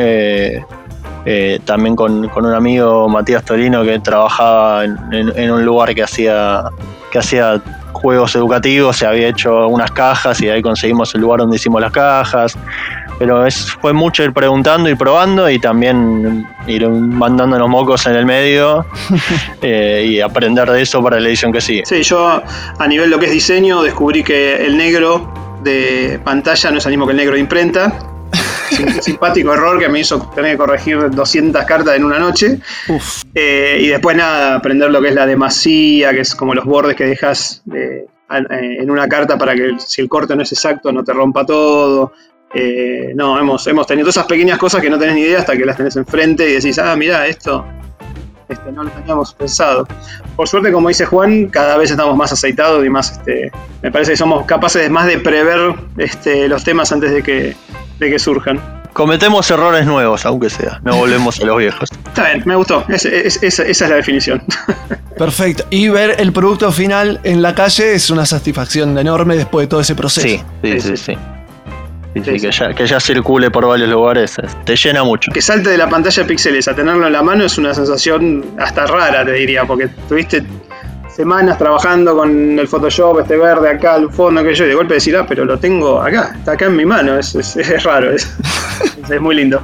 [1.29, 5.93] eh, también con, con un amigo Matías Tolino que trabajaba en, en- en un lugar
[5.95, 6.62] que hacía,
[7.11, 7.61] que hacía
[7.93, 11.91] juegos educativos, se había hecho unas cajas y ahí conseguimos el lugar donde hicimos las
[11.91, 12.57] cajas.
[13.19, 18.15] Pero es, fue mucho ir preguntando y probando y también ir mandando los mocos en
[18.15, 18.85] el medio
[19.63, 21.83] eh, y aprender de eso para la edición que sigue.
[21.87, 22.43] Sí, yo
[22.79, 26.85] a nivel de lo que es diseño descubrí que el negro de pantalla no es
[26.87, 27.99] el mismo que el negro de imprenta.
[28.71, 32.59] Sim- Simpático error que me hizo tener que corregir 200 cartas en una noche.
[32.89, 33.23] Uf.
[33.35, 36.97] Eh, y después nada, aprender lo que es la demasía, que es como los bordes
[36.97, 41.03] que dejas eh, en una carta para que si el corte no es exacto no
[41.03, 42.13] te rompa todo.
[42.59, 45.57] Eh, no, hemos, hemos tenido todas esas pequeñas cosas que no tenés ni idea hasta
[45.57, 47.64] que las tenés enfrente y decís, ah, mira, esto
[48.49, 49.87] este, no lo teníamos pensado.
[50.37, 53.51] Por suerte, como dice Juan, cada vez estamos más aceitados y más, este,
[53.83, 57.57] me parece que somos capaces más de prever este, los temas antes de que,
[57.99, 58.61] de que surjan.
[58.92, 60.81] Cometemos errores nuevos, aunque sea.
[60.83, 61.90] No volvemos a los viejos.
[62.07, 62.83] Está bien, me gustó.
[62.88, 64.42] Es- es- esa- esa es la definición.
[65.19, 65.64] Perfecto.
[65.69, 69.81] Y ver el producto final en la calle es una satisfacción enorme después de todo
[69.81, 70.27] ese proceso.
[70.27, 71.19] Sí, sí, sí, Sí,
[72.25, 72.39] sí.
[72.41, 75.31] Que, ya, que ya circule por varios lugares, es- te llena mucho.
[75.33, 78.45] que salte de la pantalla de píxeles a tenerlo en la mano es una sensación
[78.59, 80.45] hasta rara, te diría, porque tuviste
[81.15, 84.95] semanas trabajando con el Photoshop, este verde acá, el fondo, que yo, y de golpe
[84.95, 88.13] decir, ah, pero lo tengo acá, está acá en mi mano, es, es- es raro,
[88.13, 88.29] es,
[89.11, 89.63] es muy lindo.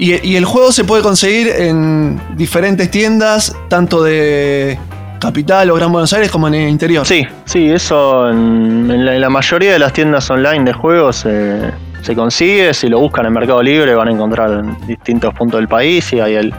[0.00, 4.78] Y, y el juego se puede conseguir en diferentes tiendas, tanto de
[5.18, 7.04] Capital o Gran Buenos Aires como en el interior.
[7.06, 11.24] Sí, sí, eso en, en la, en la mayoría de las tiendas online de juegos
[11.26, 11.70] eh,
[12.02, 12.72] se consigue.
[12.74, 16.20] Si lo buscan en Mercado Libre van a encontrar en distintos puntos del país y
[16.20, 16.54] hay el-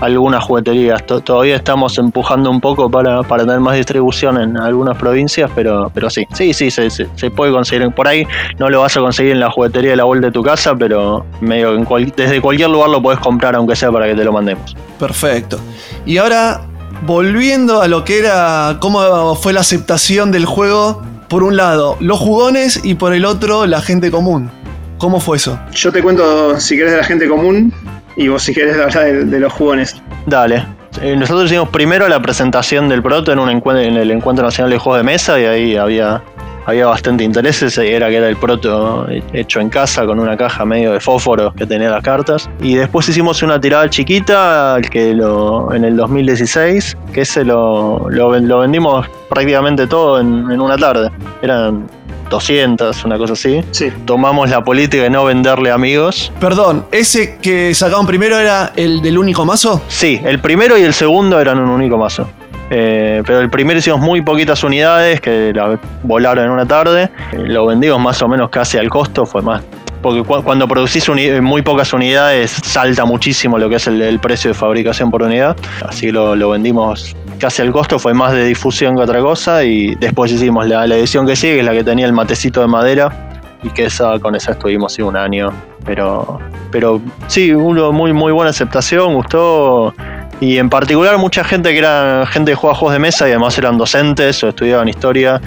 [0.00, 1.04] algunas jugueterías.
[1.06, 5.90] To- todavía estamos empujando un poco para, para tener más distribución en algunas provincias, pero,
[5.92, 7.90] pero sí, sí, sí, se, se- se puede conseguir.
[7.90, 8.24] Por ahí
[8.58, 11.26] no lo vas a conseguir en la juguetería de la vuelta de tu casa, pero
[11.40, 14.24] medio que en cual- desde cualquier lugar lo puedes comprar, aunque sea para que te
[14.24, 14.76] lo mandemos.
[15.00, 15.58] Perfecto.
[16.06, 16.60] Y ahora,
[17.02, 22.18] volviendo a lo que era, cómo fue la aceptación del juego, por un lado, los
[22.18, 24.50] jugones y por el otro, la gente común.
[24.98, 25.58] ¿Cómo fue eso?
[25.72, 27.72] Yo te cuento, si querés, de la gente común,
[28.16, 29.94] y vos si querés hablar de, de los jugones.
[30.26, 30.64] Dale.
[31.02, 34.70] Eh, Nosotros hicimos primero la presentación del proto en un encuentro, en el Encuentro Nacional
[34.72, 36.22] de Juegos de Mesa y ahí había,
[36.68, 37.62] había bastante interés.
[37.62, 41.52] Ese Era que era el proto hecho en casa con una caja medio de fósforo
[41.54, 42.48] que tenía las cartas.
[42.60, 48.30] Y después hicimos una tirada chiquita que lo, en el 2016, que ese lo, lo,
[48.30, 51.10] ven- lo vendimos prácticamente todo en, en una tarde.
[51.42, 51.86] Eran
[52.30, 53.62] 200, una cosa así.
[53.70, 59.00] Sí, Tomamos la política de no venderle amigos Perdón, ¿ese que sacaron primero era el
[59.00, 59.80] del único mazo?
[59.88, 62.28] Sí, el primero y el segundo eran un único mazo.
[62.70, 67.10] Eh, pero el primero hicimos muy poquitas unidades que la volaron en una tarde.
[67.32, 69.62] Eh, lo vendimos más o menos casi al costo, fue más.
[70.02, 74.50] Porque cu- cuando producís uni- muy pocas unidades salta muchísimo lo que es el, precio
[74.50, 75.56] de fabricación por unidad.
[75.86, 79.64] Así lo, vendimos casi al costo, fue más de difusión que otra cosa.
[79.64, 82.66] Y después hicimos la, edición que sigue, que es la que tenía el matecito de
[82.68, 83.24] madera.
[83.64, 85.50] Y que esa, con esa estuvimos sí, un año.
[85.84, 86.38] Pero,
[86.70, 89.92] pero sí, hubo muy, muy buena aceptación, gustó.
[90.40, 93.58] Y en particular mucha gente que era gente que jugaba juegos de mesa y además
[93.58, 95.40] eran docentes o estudiaban historia.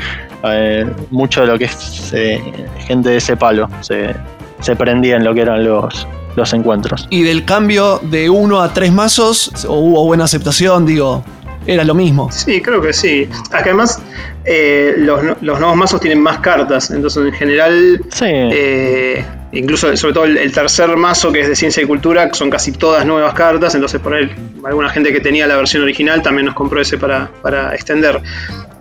[0.44, 2.42] eh, mucho de lo que es eh,
[2.88, 4.14] gente de ese palo se,
[4.60, 7.08] se prendía en lo que eran los, los encuentros.
[7.10, 10.86] Y del cambio de uno a tres mazos, ¿o hubo buena aceptación?
[10.86, 11.24] Digo,
[11.68, 12.30] era lo mismo.
[12.32, 13.30] sí, creo que sí.
[13.52, 14.02] Acá además,
[14.44, 20.14] eh, los, los nuevos mazos tienen más cartas, entonces en general Sí, Eh, incluso, sobre
[20.14, 23.34] todo el, el tercer mazo que es de ciencia y cultura, son casi todas nuevas
[23.34, 24.30] cartas, entonces por ahí
[24.64, 28.22] alguna gente que tenía la versión original también nos compró ese para, para extender.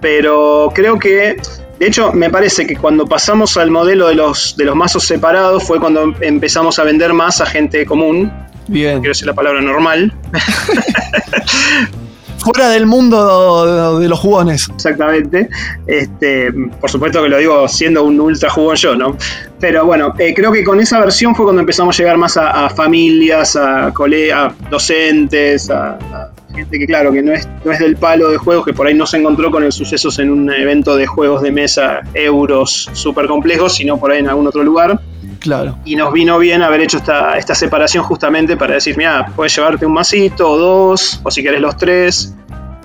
[0.01, 1.41] Pero creo que,
[1.79, 5.65] de hecho, me parece que cuando pasamos al modelo de los, de los mazos separados
[5.65, 8.33] fue cuando empezamos a vender más a gente común,
[8.69, 9.01] Bien.
[9.01, 10.13] quiero decir la palabra normal,
[12.43, 14.69] Fuera del mundo de los jugones.
[14.75, 15.49] Exactamente.
[15.87, 19.17] Este, por supuesto que lo digo siendo un ultra jugón yo, ¿no?
[19.59, 22.71] Pero bueno, eh, creo que con esa versión fue cuando empezamos a llegar más a,
[22.71, 27.97] familias, a colegas, docentes, a, a gente que claro, que no es, no es del
[27.97, 30.97] palo de juegos, que por ahí no se encontró con el sucesos en un evento
[30.97, 35.01] de juegos de mesa, euros súper complejos, sino por ahí en algún otro lugar.
[35.41, 35.77] Claro.
[35.85, 39.87] Y nos vino bien haber hecho esta, esta separación justamente para decir, mira, puedes llevarte
[39.87, 42.35] un masito o dos, o si querés los tres.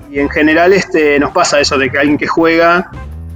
[0.10, 2.90] Y en general este, nos pasa eso de que alguien que juega,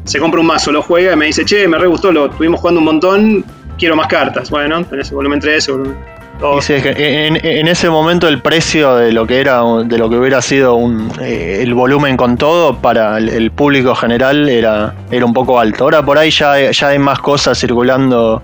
[0.06, 2.62] se compra un mazo, lo juega y me dice, che, me re gustó, lo estuvimos
[2.62, 3.46] jugando un montón,
[3.78, 4.50] quiero más cartas.
[4.50, 5.98] Bueno, tenés el volumen 3, el volumen
[6.38, 6.66] Y 2.
[6.66, 10.10] sí, es que en, en ese momento el precio de lo que era de lo
[10.10, 14.96] que hubiera sido un, eh, el volumen con todo para el, el público general era,
[15.12, 15.84] era un poco alto.
[15.84, 18.42] Ahora por ahí ya, ya hay más cosas circulando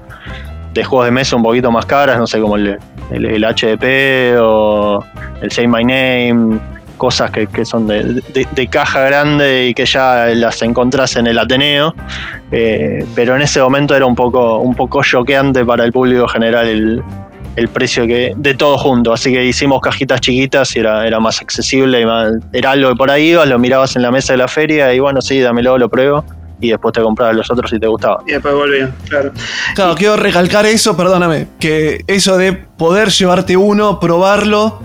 [0.75, 2.77] de juegos de mesa un poquito más caras, no sé como el,
[3.11, 5.03] el, HDP o
[5.41, 6.59] el Say My Name,
[6.97, 11.27] cosas que, que son de, de- de caja grande y que ya las encontrás en
[11.27, 11.95] el Ateneo.
[12.51, 16.67] Eh, pero en ese momento era un poco, un poco choqueante para el público general
[16.67, 17.03] el,
[17.55, 19.11] el precio que de todo junto.
[19.13, 22.01] Así que hicimos cajitas chiquitas y era, era más accesible.
[22.01, 24.47] y más- era algo que por ahí ibas, lo mirabas en la mesa de la
[24.47, 26.23] feria y bueno, sí, dámelo, lo pruebo.
[26.61, 28.23] Y después te comprabas los otros si te gustaba.
[28.25, 29.31] Y después volvían, claro.
[29.75, 34.79] Claro, quiero recalcar eso, perdóname, que eso de poder llevarte uno, probarlo,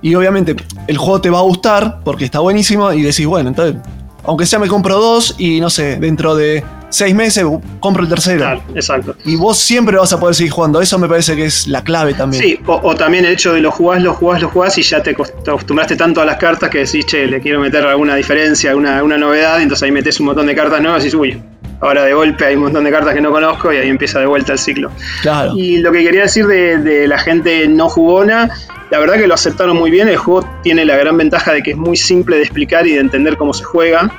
[0.00, 3.76] y obviamente el juego te va a gustar porque está buenísimo, y decís, bueno, entonces,
[4.24, 7.44] aunque sea me compro dos, y no sé, dentro de seis meses
[7.80, 8.38] compro el tercero.
[8.38, 9.16] Claro, exacto.
[9.24, 12.14] Y vos siempre vas a poder seguir jugando, eso me parece que es la clave
[12.14, 12.42] también.
[12.42, 15.02] Sí, o, o también el hecho de lo jugás, lo jugás, lo jugás y ya
[15.02, 18.14] te cos- te acostumbraste tanto a las cartas que decís, che, le quiero meter alguna
[18.14, 21.18] diferencia, alguna, alguna novedad, y entonces ahí metes un montón de cartas nuevas y dices,
[21.18, 21.42] uy,
[21.80, 24.26] ahora de golpe hay un montón de cartas que no conozco y ahí empieza de
[24.26, 24.90] vuelta el ciclo.
[25.22, 25.54] Claro.
[25.56, 28.50] Y lo que quería decir de, de la gente no jugona,
[28.90, 30.06] la verdad que lo aceptaron muy bien.
[30.06, 33.00] El juego tiene la gran ventaja de que es muy simple de explicar y de
[33.00, 34.12] entender cómo se juega.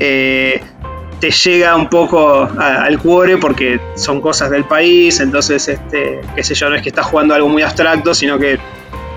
[0.00, 0.62] Eh,
[1.20, 6.44] te llega un poco a- al cuore porque son cosas del país, entonces, este, qué
[6.44, 8.58] sé yo, no es que estás jugando algo muy abstracto, sino que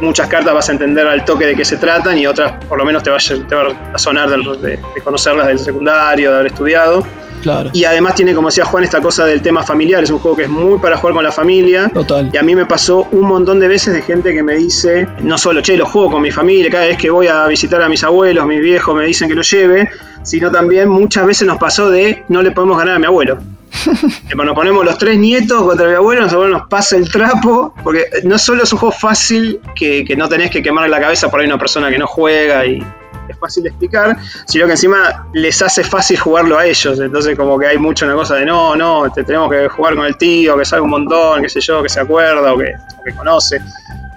[0.02, 2.86] muchas cartas vas a entender al toque de qué se tratan y otras por lo
[2.86, 6.36] menos te va a, te va a sonar del- de, de conocerlas del secundario, de
[6.38, 7.06] haber estudiado.
[7.42, 7.72] Claro.
[7.74, 10.04] Y además tiene, como decía Juan, esta cosa del tema familiar.
[10.04, 11.90] Es un juego que es muy para jugar con la familia.
[11.92, 12.30] Total.
[12.32, 15.40] Y a mí me pasó un montón de veces de gente que me dice, no
[15.40, 18.04] solo, che, lo juego con mi familia, cada vez que voy a visitar a mis
[18.04, 19.90] abuelos, mis viejos me dicen que lo lleve,
[20.22, 23.40] sino también muchas veces nos pasó de, no le podemos ganar a mi abuelo.
[24.36, 28.38] Nos ponemos los tres nietos contra mi abuelo, nuestro nos pasa el trapo, porque no
[28.38, 31.48] solo es un juego fácil que, que no tenés que quemar la cabeza por ahí
[31.48, 32.84] una persona que no juega y
[33.30, 37.00] es fácil de explicar, sino que encima les hace fácil jugarlo a ellos.
[37.00, 40.06] Entonces, como que hay mucho una cosa de no, no, te tenemos que jugar con
[40.06, 43.12] el tío, que sabe un montón, qué sé yo, que se acuerda que, o que
[43.16, 43.62] conoce.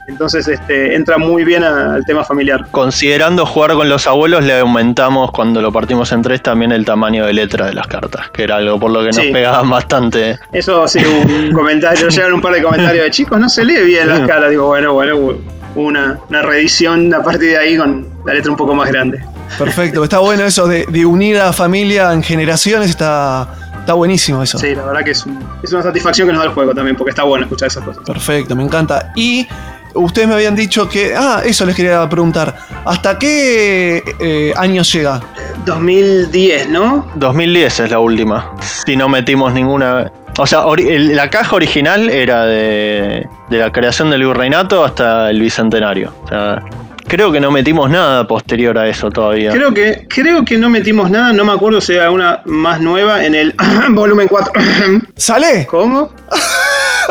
[0.07, 2.67] Entonces, este, entra muy bien a- al tema familiar.
[2.71, 7.25] Considerando jugar con los abuelos, le aumentamos cuando lo partimos en tres también el tamaño
[7.27, 9.31] de letra de las cartas, que era algo por lo que nos Sí.
[9.33, 10.39] pegaban bastante.
[10.53, 14.09] Eso sí, un comentario, llegaron un par de comentarios de chicos, no se lee bien
[14.09, 14.51] las caras.
[14.51, 15.39] Digo, bueno, bueno, hubo
[15.75, 19.25] una, una reedición a partir de ahí con la letra un poco más grande.
[19.59, 20.03] Perfecto.
[20.05, 22.91] Está bueno eso de, de unir a la familia en generaciones.
[22.91, 23.47] Está,
[23.81, 24.59] está buenísimo eso.
[24.59, 26.97] Sí, la verdad que es, un- es una satisfacción que nos da el juego también,
[26.97, 28.03] porque está bueno escuchar esas cosas.
[28.05, 29.13] Perfecto, me encanta.
[29.15, 29.47] Y
[29.95, 31.15] ustedes me habían dicho que.
[31.17, 32.55] Ah, eso les quería preguntar.
[32.85, 35.21] ¿Hasta qué eh, año llega?
[35.67, 37.07] 2010, ¿no?
[37.17, 38.53] 2010 es la última.
[38.85, 40.11] Si no metimos ninguna.
[40.39, 45.41] O sea, el- la caja original era de, de la creación del virreinato hasta el
[45.41, 46.13] bicentenario.
[46.25, 46.61] O sea,
[47.07, 49.53] creo que no metimos nada posterior a eso todavía.
[49.53, 53.25] Creo que, creo que no metimos nada, no me acuerdo si hay alguna más nueva
[53.25, 53.55] en el
[53.91, 54.53] volumen 4.
[55.17, 55.67] ¿Sale?
[55.71, 56.11] ¿Cómo?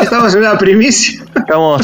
[0.02, 1.24] Estamos en una primicia.
[1.36, 1.82] Estamos,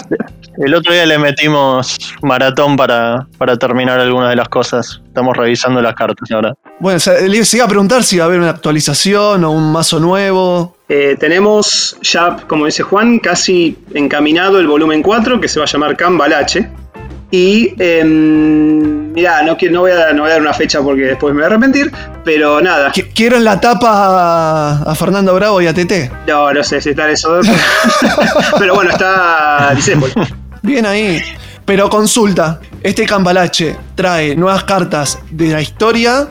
[0.58, 5.02] el otro día le metimos maratón para, para terminar algunas de las cosas.
[5.06, 6.54] Estamos revisando las cartas ahora.
[6.80, 9.72] Bueno, o sea, les iba a preguntar si va a haber una actualización o un
[9.72, 10.76] mazo nuevo.
[10.90, 15.68] Eh, tenemos ya, como dice Juan, casi encaminado el volumen 4 que se va a
[15.68, 16.70] llamar Cambalache.
[17.32, 21.42] Y em, mirá, no, voy a, no voy a dar una fecha porque después me
[21.42, 21.92] voy a arrepentir,
[22.26, 22.92] pero nada.
[22.92, 26.12] Qu- Quiero en la tapa a, Fernando Bravo y a TT.
[26.28, 27.40] No, no sé si está eso.
[28.60, 30.12] pero bueno, está Dissemble.
[30.64, 31.22] Bien ahí.
[31.66, 36.30] Pero consulta, ¿este Cambalache trae nuevas cartas de la historia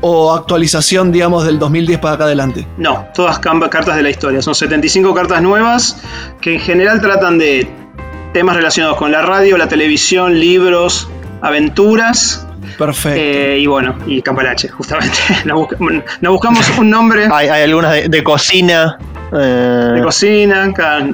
[0.00, 2.66] o actualización, digamos, del 2010 para acá adelante?
[2.78, 4.40] No, todas cartas de la historia.
[4.40, 5.98] Son 75 cartas nuevas
[6.40, 7.68] que en general tratan de
[8.32, 11.08] temas relacionados con la radio, la televisión, libros,
[11.40, 12.44] aventuras.
[12.76, 13.18] Perfecto.
[13.20, 15.16] eh, y bueno, y Cambalache, justamente.
[15.44, 15.76] Nos, busca-
[16.20, 18.98] nos buscamos un nombre Hay, hay algunas de, de cocina.
[19.32, 20.66] eh, de cocina.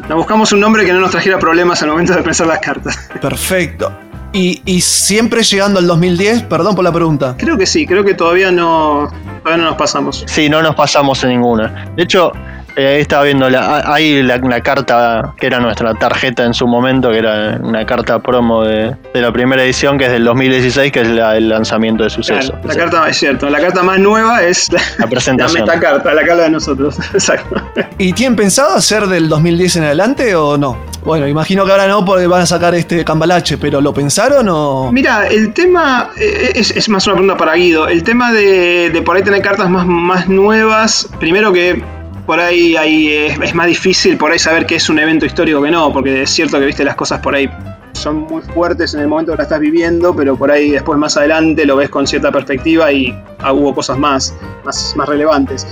[0.08, 2.96] Nos buscamos un nombre que no nos trajera problemas al momento de pensar las cartas.
[3.20, 3.92] Perfecto.
[4.32, 7.36] Y, y siempre llegando al 2010, perdón por la pregunta.
[7.38, 9.08] Creo que sí, creo que todavía no,
[9.44, 10.24] todavía no nos pasamos.
[10.26, 11.86] Sí, no nos pasamos en ninguna.
[11.96, 12.32] De hecho,
[12.76, 17.10] eh, estaba viendo la, hay la, la carta que era nuestra tarjeta en su momento,
[17.10, 21.00] que era una carta promo de, de la primera edición, que es del 2016, que
[21.02, 22.52] es la del lanzamiento de suceso.
[22.52, 25.66] Claro, la carta es cierto, la carta más nueva es la, La presentación.
[25.66, 26.98] la metacarta, la carta de nosotros.
[27.14, 27.62] Exacto.
[27.98, 30.76] ¿Y tienen pensado hacer del 2010 en adelante o no?
[31.04, 34.90] Bueno, imagino que ahora no porque van a sacar este Cambalache, pero ¿lo pensaron o...?
[34.90, 37.88] Mira, el tema eh, es, es más una pregunta para Guido.
[37.88, 41.82] El tema de, de por ahí tener cartas más, más nuevas, primero que
[42.26, 45.70] por ahí eh, es más difícil por ahí saber qué es un evento histórico que
[45.70, 47.48] no, porque es cierto que viste las cosas por ahí
[47.92, 51.16] son muy fuertes en el momento que la estás viviendo, pero por ahí después más
[51.16, 54.34] adelante lo ves con cierta perspectiva y ah, hubo cosas más,
[54.64, 55.66] más, más relevantes.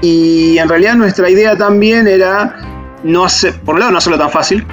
[0.00, 2.54] Y en realidad nuestra idea también era
[3.02, 4.66] no hacer, por un lado no hacerlo tan fácil,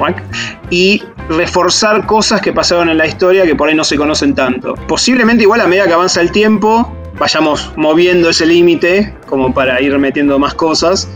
[0.70, 4.76] y reforzar cosas que pasaron en la historia que por ahí no se conocen tanto.
[4.88, 9.96] Posiblemente igual a medida que avanza el tiempo, vayamos moviendo ese límite como para ir
[10.00, 11.08] metiendo más cosas,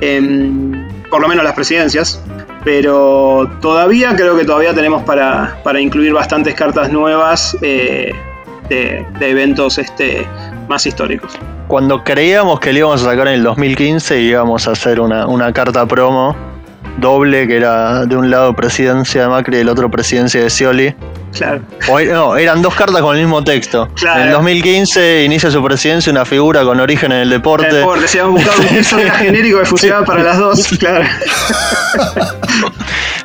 [0.00, 2.18] en, por lo menos las presidencias.
[2.64, 8.14] Pero todavía creo que todavía tenemos para, para incluir bastantes cartas nuevas eh,
[8.70, 10.26] de, de eventos este,
[10.66, 11.38] más históricos.
[11.68, 15.52] Cuando creíamos que le íbamos a sacar en el 2015, íbamos a hacer una, una
[15.52, 16.34] carta promo
[16.96, 20.94] doble, que era de un lado presidencia de Macri y del otro presidencia de Scioli.
[21.34, 21.62] Claro.
[21.88, 23.88] O, no, eran dos cartas con el mismo texto.
[23.94, 24.20] Claro.
[24.20, 27.68] En el 2015 inicia su presidencia una figura con origen en el deporte.
[27.68, 31.04] El deporte, si habíamos buscado un personaje genérico que funcionaba para las dos, claro.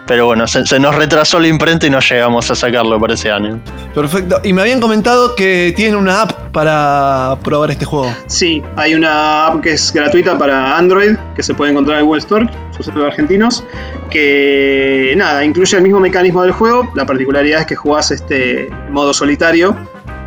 [0.10, 3.30] Pero bueno, se, se nos retrasó la imprenta y no llegamos a sacarlo para ese
[3.30, 3.62] año.
[3.94, 4.42] Perfecto.
[4.44, 8.12] Y me habían comentado que tienen una app para probar este juego.
[8.26, 12.22] Sí, hay una app que es gratuita para Android, que se puede encontrar en Google
[12.22, 13.64] Store, sucesos argentinos,
[14.10, 19.14] que nada, incluye el mismo mecanismo del juego, la particularidad es que jugás este modo
[19.14, 19.76] solitario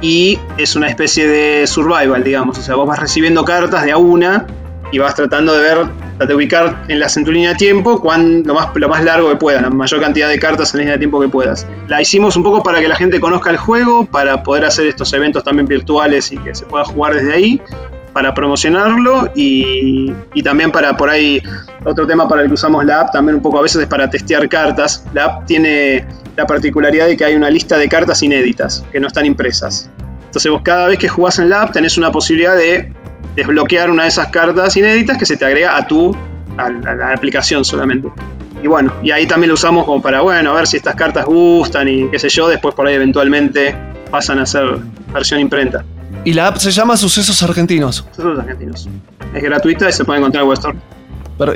[0.01, 3.97] y es una especie de survival, digamos, o sea, vos vas recibiendo cartas de a
[3.97, 4.47] una
[4.91, 5.87] y vas tratando de ver,
[6.27, 9.37] de ubicar en la en tu línea de tiempo lo, más, lo más largo que
[9.37, 11.67] puedas, la mayor cantidad de cartas en la línea de tiempo que puedas.
[11.89, 15.13] La hicimos un poco para que la gente conozca el juego, para poder hacer estos
[15.15, 17.63] eventos también virtuales y que se pueda jugar desde ahí,
[18.13, 21.43] para promocionarlo y, y también para por ahí,
[21.85, 24.11] otro tema para el que usamos la app también un poco a veces es para
[24.11, 25.05] testear cartas.
[25.15, 26.05] La app tiene
[26.37, 29.91] la particularidad de que hay una lista de cartas inéditas, que no están impresas.
[30.27, 32.93] Entonces vos cada vez que jugás en la app tenés una posibilidad de
[33.37, 36.17] desbloquear una de esas cartas inéditas que se te agrega a tu
[36.57, 38.09] a la, a la aplicación solamente.
[38.63, 41.25] Y bueno, y ahí también lo usamos como para, bueno, a ver si estas cartas
[41.27, 43.75] gustan y qué sé yo, después por ahí eventualmente
[44.11, 44.79] pasan a ser
[45.13, 45.85] versión imprenta.
[46.25, 48.07] Y la app se llama Sucesos Argentinos.
[48.13, 48.89] Esos son los argentinos.
[49.35, 50.79] Es gratuita y se puede encontrar en Web Store.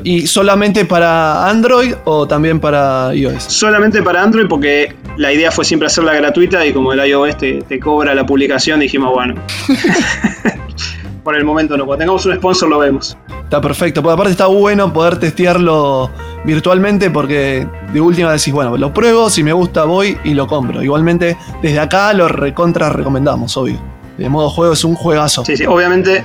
[0.03, 3.45] ¿Y solamente para Android o también para iOS?
[3.45, 7.63] Solamente para Android porque la idea fue siempre hacerla gratuita y como el iOS te,
[7.63, 9.35] te cobra la publicación, dijimos, bueno.
[11.27, 13.19] por el momento no, cuando tengamos un sponsor lo vemos.
[13.43, 16.09] Está perfecto, porque aparte está bueno poder testearlo
[16.45, 20.85] virtualmente porque de última decís, bueno, lo pruebo, si me gusta voy y lo compro.
[20.85, 23.77] Igualmente, desde acá lo recontra recomendamos, obvio.
[24.17, 25.45] De modo juego es un juegazo.
[25.45, 26.25] Sí, sí, obviamente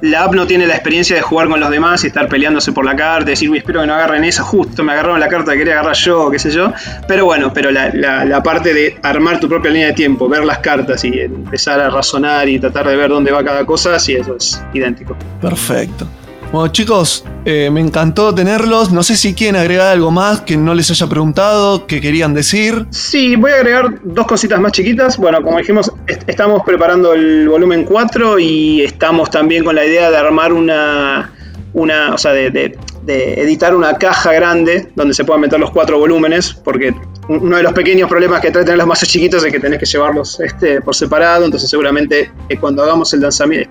[0.00, 2.84] la app no tiene la experiencia de jugar con los demás y estar peleándose por
[2.84, 5.58] la carta, decir, uy, espero que no agarren esa, justo me agarraron la carta que
[5.58, 6.72] quería agarrar yo, qué sé yo.
[7.06, 10.44] Pero bueno, pero la, la- la parte de armar tu propia línea de tiempo, ver
[10.44, 14.14] las cartas y empezar a razonar y tratar de ver dónde va cada cosa, sí,
[14.14, 15.16] eso es idéntico.
[15.40, 16.06] Perfecto.
[16.50, 18.90] Bueno, chicos, eh, me encantó tenerlos.
[18.90, 22.86] No sé si quieren agregar algo más que no les haya preguntado, que querían decir.
[22.90, 25.18] Sí, voy a agregar dos cositas más chiquitas.
[25.18, 30.10] Bueno, como dijimos, est- estamos preparando el volumen 4 y estamos también con la idea
[30.10, 31.34] de armar una,
[31.74, 35.70] una o sea, de, de- de editar una caja grande donde se puedan meter los
[35.70, 36.94] cuatro volúmenes, porque
[37.28, 39.86] uno de los pequeños problemas que trae tener los mazos chiquitos es que tenés que
[39.86, 43.70] llevarlos este, por separado, entonces seguramente eh, cuando hagamos el lanzamiento,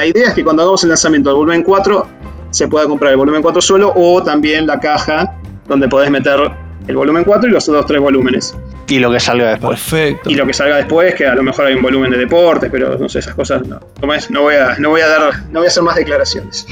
[0.00, 2.06] la idea es que cuando hagamos el lanzamiento del volumen 4
[2.48, 5.36] se pueda comprar el volumen 4 solo o también la caja
[5.68, 6.40] donde podés meter
[6.88, 8.56] el volumen 4 y los otros tres volúmenes.
[8.88, 9.78] Y lo que salga después.
[9.78, 10.30] Perfecto.
[10.30, 12.96] Y lo que salga después, que a lo mejor hay un volumen de deportes, pero
[12.96, 13.78] no sé, esas cosas no.
[14.00, 14.30] ¿Cómo es?
[14.30, 15.20] No voy a, no voy a dar,
[15.50, 16.66] no voy a hacer más declaraciones.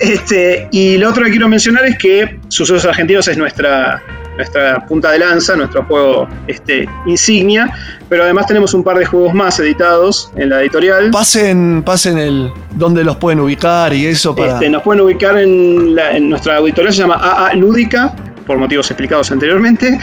[0.00, 4.02] Este, y lo otro que quiero mencionar es que Sucesos Argentinos es nuestra,
[4.40, 7.70] nuestra punta de lanza, nuestro juego este, insignia,
[8.08, 11.10] pero además tenemos un par de juegos más editados en la editorial.
[11.10, 14.54] Pasen, pasen el dónde los pueden ubicar y eso para.
[14.54, 18.14] Este, nos pueden ubicar en, la- en nuestra editorial, se llama AA Lúdica,
[18.46, 19.98] por motivos explicados anteriormente.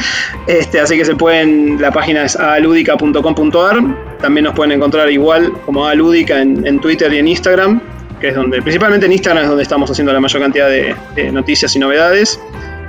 [0.47, 3.77] Este, así que se pueden, la página es aaludica.com.ar.
[4.21, 7.81] También nos pueden encontrar igual como AA Lúdica en, en Twitter y en Instagram,
[8.21, 11.31] que es donde, principalmente en Instagram es donde estamos haciendo la mayor cantidad de, de
[11.31, 12.39] noticias y novedades.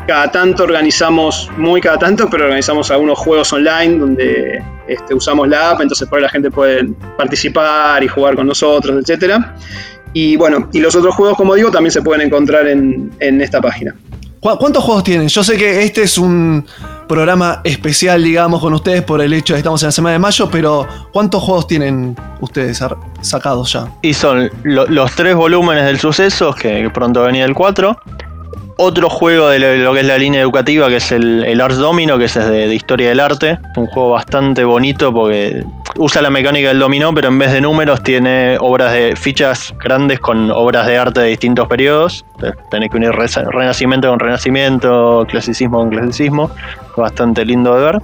[0.09, 5.73] Cada tanto organizamos, muy cada tanto, pero organizamos algunos juegos online donde este, usamos la
[5.73, 6.83] app, entonces por ahí la gente puede
[7.19, 9.55] participar y jugar con nosotros, etcétera.
[10.15, 13.61] Y bueno, y los otros juegos, como digo, también se pueden encontrar en, en esta
[13.61, 13.95] página.
[14.41, 15.29] ¿Cu- ¿Cuántos juegos tienen?
[15.29, 16.65] Yo sé que este es un
[17.07, 20.19] programa especial, digamos, con ustedes por el hecho de que estamos en la semana de
[20.21, 22.83] mayo, pero ¿cuántos juegos tienen ustedes
[23.21, 23.89] sacados ya?
[24.01, 28.01] Y son lo- los tres volúmenes del suceso, que pronto venía el 4.
[28.81, 32.16] Otro juego de lo, que es la línea educativa, que es el, el Ars Domino,
[32.16, 33.59] que es de, de historia del arte.
[33.76, 35.64] Un juego bastante bonito porque
[35.97, 40.20] usa la mecánica del dominó, pero en vez de números tiene obras de fichas grandes
[40.20, 42.24] con obras de arte de distintos periodos.
[42.70, 46.49] Tenés que unir renacimiento con renacimiento, clasicismo con clasicismo.
[46.97, 48.03] Bastante lindo de ver.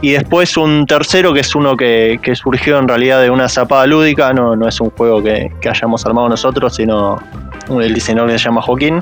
[0.00, 3.86] Y después un tercero que es uno que, que surgió en realidad de una zapada
[3.86, 7.20] lúdica, no, no es un juego que, que hayamos armado nosotros, sino
[7.68, 9.00] el diseñador que se llama Joaquín,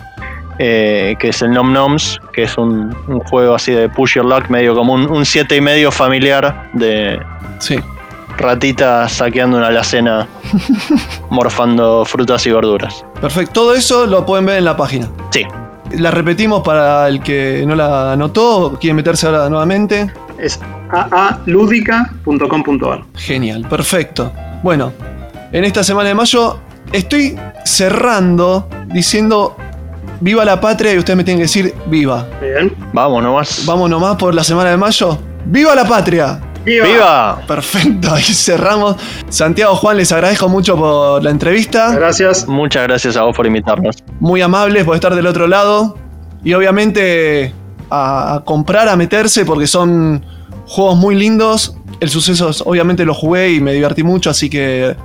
[0.59, 4.25] eh, que es el Nom Noms, que es un, un juego así de push your
[4.25, 7.21] luck, medio como un, un siete y medio familiar de
[7.59, 7.77] Sí.
[8.39, 10.27] ratitas saqueando una alacena,
[11.31, 13.05] morfando frutas y verduras.
[13.21, 13.53] Perfecto.
[13.53, 15.09] Todo eso lo pueden ver en la página.
[15.31, 15.45] Sí,
[15.93, 20.11] La repetimos para el que no la anotó, quiere meterse ahora nuevamente.
[20.39, 23.03] Es aaludica.com.ar.
[23.15, 24.33] Genial, perfecto.
[24.63, 24.93] Bueno,
[25.53, 26.59] en esta semana de mayo
[26.93, 29.57] estoy cerrando diciendo
[30.21, 32.27] viva la patria y ustedes me tienen que decir viva.
[32.41, 32.75] Bien.
[32.93, 33.65] vamos nomás.
[33.67, 35.19] Vamos nomás por la semana de mayo.
[35.47, 36.41] ¡Viva la patria!
[36.65, 37.41] ¡Viva!
[37.47, 38.97] Perfecto, y cerramos.
[39.29, 41.95] Santiago Juan, les agradezco mucho por la entrevista.
[41.95, 42.49] Gracias.
[42.49, 43.97] Muchas gracias a vos por invitarnos.
[44.19, 45.97] Muy amables por estar del otro lado.
[46.43, 47.53] Y obviamente
[47.91, 50.25] a, a comprar, a meterse, porque son
[50.67, 51.77] juegos muy lindos.
[52.01, 54.97] El suceso es- obviamente lo jugué y me divertí mucho, así que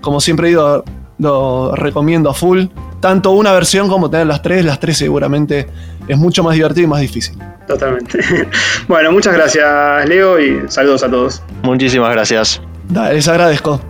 [0.00, 0.82] como siempre he ido,
[1.18, 2.64] lo recomiendo a full.
[3.00, 5.66] Tanto una versión como tener las tres, las tres seguramente
[6.06, 7.36] es mucho más divertido y más difícil.
[7.66, 8.18] Totalmente.
[8.88, 11.42] Bueno, muchas gracias, Leo, y saludos a todos.
[11.62, 12.60] Muchísimas gracias.
[12.88, 13.80] Dale, les agradezco.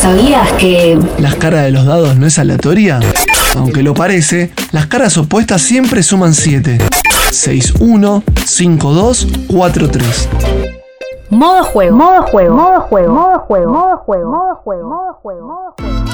[0.00, 3.00] ¿Sabías que ¿Las caras de los dados no es aleatoria?
[3.56, 6.78] Aunque lo parece, las caras opuestas siempre suman 7.
[7.30, 10.28] 6, 1, 5, 2, 4, 3.
[11.30, 11.96] Modo juego?
[11.96, 12.54] Modo juego.
[12.54, 13.12] Modo juego.
[13.12, 13.70] Modo juego.
[13.72, 14.30] Modo juego.
[14.30, 14.88] Modo juego.
[14.88, 15.46] Modo juego.
[15.46, 16.06] Modo juego.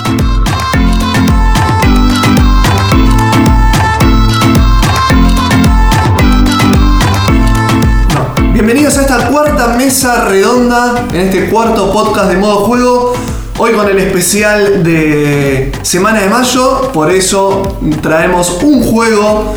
[8.53, 13.15] Bienvenidos a esta cuarta mesa redonda en este cuarto podcast de modo juego.
[13.59, 19.55] Hoy con el especial de Semana de Mayo, por eso traemos un juego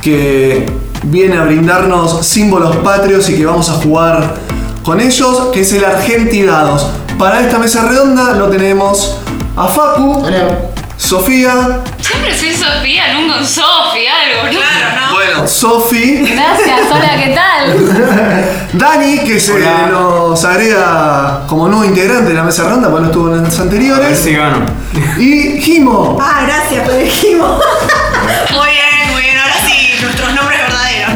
[0.00, 0.64] que
[1.02, 4.34] viene a brindarnos símbolos patrios y que vamos a jugar
[4.82, 6.86] con ellos, que es el Argentidados.
[7.18, 9.18] Para esta mesa redonda lo tenemos
[9.56, 10.24] a Facu,
[10.96, 14.48] Sofía, Siempre soy Sofía, nunca un Sofi, algo.
[14.50, 15.14] Claro, ¿no?
[15.14, 18.68] bueno, Sofi, Gracias, hola, ¿qué tal?
[18.72, 19.58] Dani, que se
[19.90, 24.26] nos agrega como nuevo integrante de la mesa redonda, porque no estuvo en las anteriores.
[24.26, 24.64] gano.
[25.18, 26.16] Y Jimo.
[26.20, 27.60] Ah, gracias, lo dijimos.
[27.60, 28.07] Muy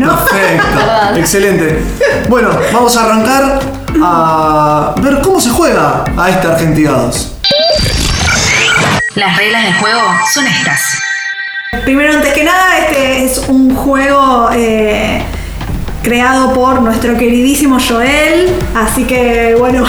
[0.03, 0.17] ¿no?
[0.17, 0.79] Perfecto.
[1.17, 1.83] Excelente.
[2.29, 3.61] Bueno, vamos a arrancar
[4.03, 7.33] a ver cómo se juega a este Argentidados.
[9.15, 10.01] Las reglas del juego
[10.33, 10.81] son estas.
[11.85, 15.23] Primero, antes que nada, este es un juego eh,
[16.03, 18.55] creado por nuestro queridísimo Joel.
[18.75, 19.85] Así que, bueno,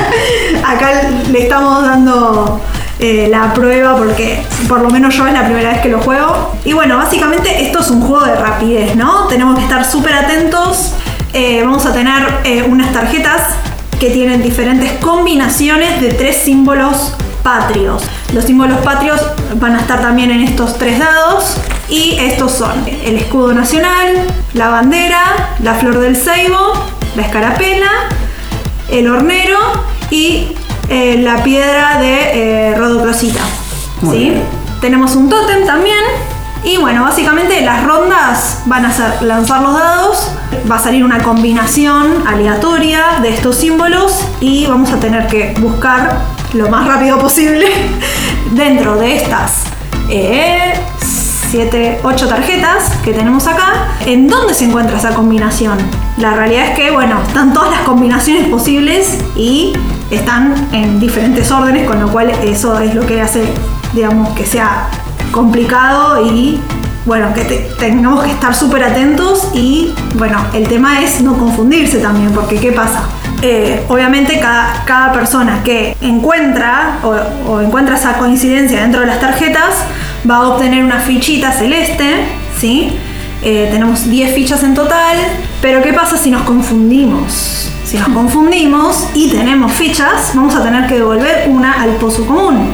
[0.64, 2.60] acá le estamos dando
[3.04, 6.54] eh, la prueba porque por lo menos yo es la primera vez que lo juego.
[6.64, 9.26] Y bueno, básicamente esto es un juego de rapidez, ¿no?
[9.26, 10.92] Tenemos que estar súper atentos.
[11.32, 13.56] Eh, vamos a tener eh, unas tarjetas
[13.98, 18.04] que tienen diferentes combinaciones de tres símbolos patrios.
[18.32, 19.20] Los símbolos patrios
[19.56, 21.56] van a estar también en estos tres dados
[21.88, 24.12] y estos son el escudo nacional,
[24.54, 26.72] la bandera, la flor del ceibo,
[27.16, 27.90] la escarapela,
[28.92, 29.58] el hornero
[30.08, 30.54] y
[30.88, 33.40] eh, la piedra de eh, rodocrosita.
[34.10, 34.34] ¿sí?
[34.80, 36.02] Tenemos un tótem también.
[36.64, 40.30] Y bueno, básicamente las rondas van a ser lanzar los dados,
[40.70, 46.20] va a salir una combinación aleatoria de estos símbolos y vamos a tener que buscar
[46.52, 47.66] lo más rápido posible
[48.52, 49.64] dentro de estas
[51.52, 55.76] 7, 8 tarjetas que tenemos acá, en dónde se encuentra esa combinación.
[56.22, 59.72] La realidad es que, bueno, están todas las combinaciones posibles y
[60.08, 63.42] están en diferentes órdenes, con lo cual eso es lo que hace,
[63.92, 64.86] digamos, que sea
[65.32, 66.60] complicado y,
[67.06, 71.98] bueno, que te- tengamos que estar súper atentos y, bueno, el tema es no confundirse
[71.98, 73.02] también, porque ¿qué pasa?
[73.42, 79.18] Eh, obviamente cada, cada persona que encuentra o, o encuentra esa coincidencia dentro de las
[79.18, 79.74] tarjetas
[80.30, 82.96] va a obtener una fichita celeste, ¿sí?
[83.42, 85.16] Eh, tenemos 10 fichas en total,
[85.60, 87.70] pero ¿qué pasa si nos confundimos?
[87.84, 92.70] Si nos confundimos y tenemos fichas, vamos a tener que devolver una al pozo común.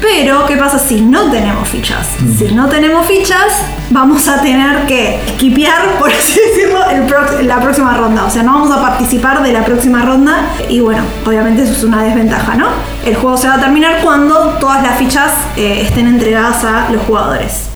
[0.00, 2.08] Pero, ¿qué pasa si no tenemos fichas?
[2.38, 7.96] Si no tenemos fichas, vamos a tener que esquipear, por así decirlo, el la próxima
[7.96, 8.24] ronda.
[8.24, 10.46] O sea, no vamos a participar de la próxima ronda.
[10.68, 12.68] Y bueno, obviamente eso es una desventaja, ¿no?
[13.04, 17.02] El juego se va a terminar cuando todas las fichas eh, estén entregadas a los
[17.02, 17.70] jugadores.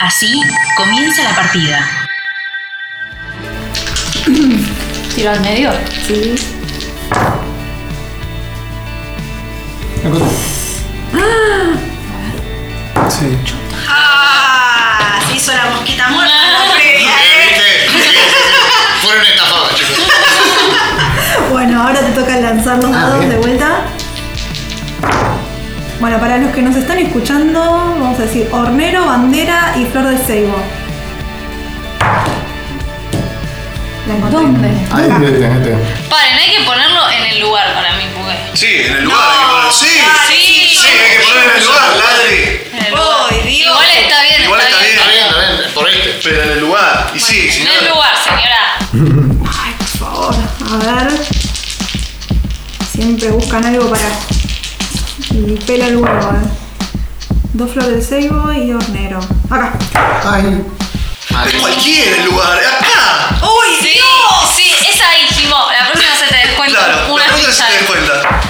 [0.00, 0.40] Así
[0.76, 1.88] comienza la partida.
[5.14, 5.72] Tiro al medio.
[6.06, 6.34] Sí.
[13.08, 13.38] Sí.
[13.88, 15.18] ¡Ah!
[15.26, 17.86] Se hizo la mosquita muerta en la previa, ¿eh?
[19.00, 19.96] Fueron estafados, chicos.
[21.50, 23.85] Bueno, ahora te toca lanzar los dados de vuelta.
[26.00, 30.18] Bueno, para los que nos están escuchando, vamos a decir hornero, bandera y flor de
[30.18, 30.56] ceibo.
[34.06, 34.30] La.
[34.30, 34.68] ¿Dónde?
[34.92, 35.76] Ahí, este, este.
[36.08, 38.36] Paren, hay que ponerlo en el lugar para mí, porque.
[38.56, 39.72] Sí, en el lugar hay que poner.
[39.72, 39.86] Sí,
[40.28, 42.60] Sí, sí, hay que poner en el lugar, ladri.
[42.72, 43.06] En el lugar.
[43.30, 43.66] ¡Ay, Dios!
[43.72, 44.98] Igual está bien, Igual está, está bien.
[44.98, 46.20] Está bien, está bien, por este.
[46.22, 47.10] Pero en el lugar.
[47.14, 47.72] Y sí, si En no.
[47.72, 48.76] el lugar, señora.
[49.64, 50.34] Ay, por favor.
[50.70, 51.20] A ver.
[52.92, 54.08] Siempre buscan algo para
[55.66, 56.30] pela el huevo.
[56.32, 56.48] eh.
[57.52, 59.18] Dos flores de ceibo y hornero.
[59.50, 59.72] Acá.
[60.24, 60.62] Ay.
[61.52, 63.38] En cualquier lugar, acá.
[63.42, 63.76] ¡Uy,
[64.54, 65.56] Sí, es ahí, Jimo.
[65.78, 68.40] La próxima se te descuenta Claro, una la próxima se te descuenta.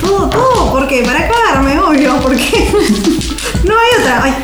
[0.00, 0.70] Todo, todo.
[0.72, 1.02] ¿Por qué?
[1.02, 2.16] Para cagarme, obvio.
[2.20, 2.70] Porque
[3.64, 4.22] no hay otra.
[4.24, 4.34] Ay.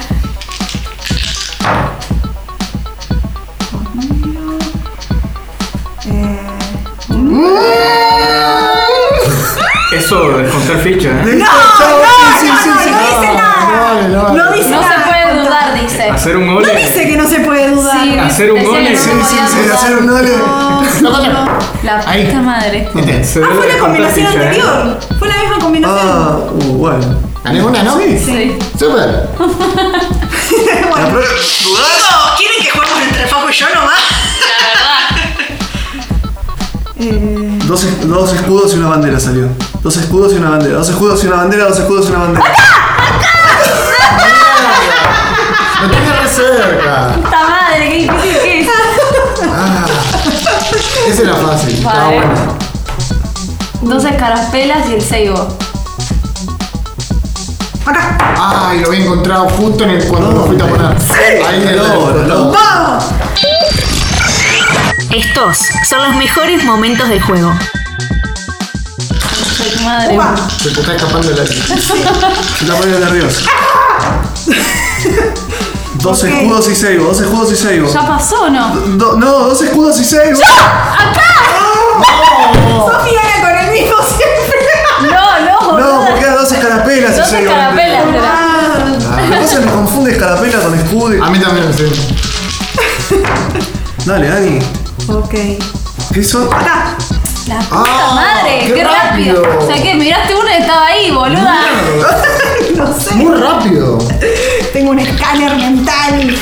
[10.07, 11.23] Eso de contar ficha, ¿eh?
[11.25, 12.07] No, no, no,
[12.41, 14.09] sí, sí, sí, no, sí, no no, dice nada.
[14.09, 14.95] no, No dice No nada.
[15.05, 16.11] se puede dudar, dice.
[16.11, 16.77] Hacer un No gole.
[16.77, 18.03] dice que no se puede dudar.
[18.05, 20.31] Sí, Hacer un no sí, Sí, hacer un gole.
[21.83, 22.27] La Ahí.
[22.27, 22.89] puta madre.
[22.95, 24.47] Ah, fue la combinación ficha, ¿eh?
[24.47, 24.99] anterior.
[25.19, 26.01] Fue la misma combinación.
[26.09, 27.21] Ah, uh, bueno.
[27.43, 27.99] ¿Gané una, no?
[27.99, 28.19] Sí.
[28.25, 28.59] Sí.
[28.79, 29.29] Super.
[30.89, 31.09] Bueno.
[31.19, 33.99] No, ¿quieren que juguemos entre Fajo y yo nomás?
[34.49, 35.47] La verdad.
[36.99, 39.49] eh, Dos, es- dos escudos y una bandera salió.
[39.83, 40.77] Dos escudos y una bandera.
[40.79, 41.65] Dos escudos y una bandera.
[41.69, 42.45] Dos escudos y una bandera.
[45.83, 47.15] Lo tenía re cerca.
[47.17, 48.69] Puta madre, qué difícil que es.
[49.53, 49.87] Ah,
[51.09, 51.75] ese era fácil.
[51.75, 52.17] Estaba Vale.
[52.17, 52.35] bueno.
[53.83, 55.49] Dos escarapelas y el ceibo.
[57.85, 58.19] acá.
[58.69, 60.87] Ay, lo había encontrado justo en el cuando lo fuiste a poner.
[61.47, 62.53] Ahí en el No, no.
[62.53, 63.05] ¡Vamos!
[65.11, 67.53] Estos son los mejores momentos del juego.
[69.77, 70.19] Tu madre.
[70.63, 71.55] Se te está escapando el aire.
[71.67, 71.99] Se
[72.65, 73.41] está poniendo nervioso.
[76.05, 76.23] Ok.
[76.23, 77.05] escudos y seibo.
[77.09, 77.93] Dos escudos y seibo.
[77.93, 78.69] ¿Ya pasó o no?
[78.97, 80.37] Do- no, dos escudos y seibo.
[82.87, 85.11] Sofía con el mismo siempre.
[85.11, 85.79] No, no.
[85.79, 87.51] No, porque eran dos escarapelas y Dos seibo.
[87.51, 88.25] escarapelas, pero.
[88.25, 91.15] Ah, Lo que pasa es que me confunde escarapela con escudo.
[91.17, 91.85] y- A mí también, sí.
[94.05, 94.59] Dale, Dani.
[95.09, 95.35] Ok.
[96.13, 96.53] ¿Qué son?
[96.53, 96.97] Acá.
[97.49, 99.43] La puta Ah, madre, qué qué, rápido.
[99.45, 99.59] rápido.
[99.61, 101.61] O sea que miraste uno y estaba ahí, boluda.
[102.77, 103.15] No sé.
[103.15, 103.97] Muy rápido.
[104.73, 106.37] Tengo un escáner mental.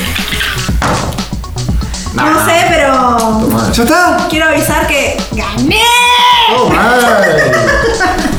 [2.14, 4.26] No sé, pero ¿Ya está?
[4.28, 5.82] quiero avisar que gané.
[6.56, 6.70] Oh,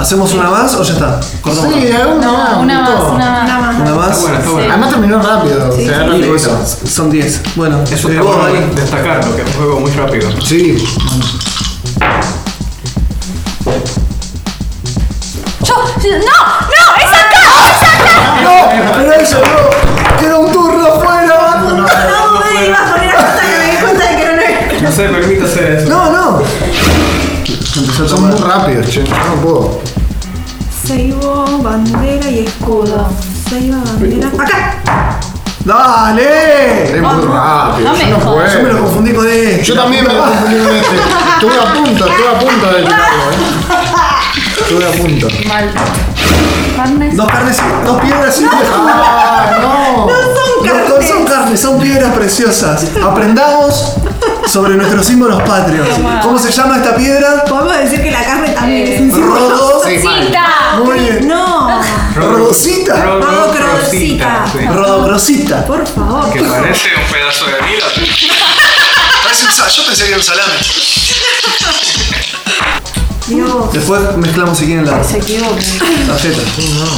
[0.00, 1.20] ¿Hacemos una más o ya está?
[1.40, 1.72] Cortamos.
[1.74, 2.52] Sí, una más.
[2.52, 3.12] No, una me más, gustó.
[3.12, 3.48] una más.
[3.60, 3.80] Más.
[3.80, 4.10] Una más.
[4.10, 4.68] Está bueno, está bueno.
[4.72, 5.80] Además terminó rápido.
[5.80, 6.38] Y rápido.
[6.86, 7.40] Son 10.
[7.56, 8.74] Bueno, Eso eh, está vos, bueno Dani.
[8.74, 10.30] destacarlo, que es un juego muy rápido.
[10.44, 10.76] Sí.
[15.64, 18.42] Yo, no, no, es acá, es acá.
[18.42, 20.16] No, pero eso no.
[20.18, 21.62] Quiero un turno afuera.
[21.62, 24.82] No, me iba a poner hasta que me di cuenta de que no era.
[24.82, 25.88] No se permite hacer eso.
[25.88, 26.42] No, no.
[27.76, 29.04] Empezó a Son muy rápidos, che.
[29.04, 29.80] Yo no puedo.
[30.86, 33.08] Seibo, bandera y escudo.
[33.48, 34.28] Seibo, bandera.
[34.28, 34.76] Acá.
[35.64, 36.96] ¡Dale!
[36.96, 37.88] Es muy rápido.
[37.88, 38.52] no me yo no jodas.
[38.52, 39.62] Yo me lo confundí con este.
[39.62, 40.96] Yo también me lo confundí con este.
[40.96, 44.60] Estuve a punto, estuve a punto de tirarlo, eh.
[44.60, 45.28] Estuve a punto.
[45.48, 45.70] Mal.
[46.76, 47.16] Carnes.
[47.16, 48.60] Dos carnes, dos piedras y escudo.
[48.74, 50.08] Ah, no.
[50.08, 51.08] Son No, carnes.
[51.08, 52.86] son carnes, son piedras preciosas.
[53.04, 53.94] Aprendamos
[54.46, 55.86] sobre nuestros símbolos patrios.
[56.22, 57.44] ¿Cómo se llama esta piedra?
[57.44, 59.50] Podemos decir que la carne también es un símbolo.
[59.50, 59.82] Rodo.
[59.86, 60.26] Sí, mal.
[60.26, 60.46] Cita.
[60.84, 61.28] Muy bien.
[61.28, 61.80] No.
[62.16, 63.04] Rodocita.
[63.04, 64.44] Rodocrosita.
[64.52, 64.66] sí.
[64.66, 65.64] Rodocrosita.
[65.66, 66.30] Por favor.
[66.32, 67.84] Que parece un pedazo de vida.
[69.22, 70.52] Parece un sa- Yo pensé que era un salame.
[73.28, 73.72] Dios.
[73.72, 75.60] Después mezclamos si quieren la Se equivoca.
[76.20, 76.90] se equivoca.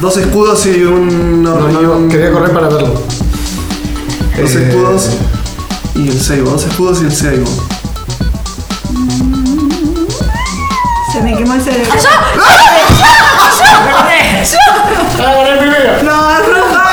[0.00, 1.42] Dos escudos y un.
[1.42, 2.94] No, quería correr para verlo.
[4.38, 5.08] Dos Eh, escudos
[5.96, 6.50] y el seibo.
[6.50, 7.46] Dos escudos y el seibo.
[11.12, 11.92] Se me quemó el cerebro.
[15.18, 16.02] ¡Ah, primero!
[16.02, 16.84] No, es roja.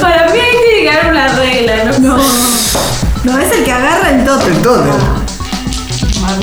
[0.00, 1.92] Para mí ahí tiene que haber una regla, ¿no?
[1.98, 2.16] No.
[3.24, 4.46] No, es el que agarra el tote.
[4.48, 4.92] El tótem.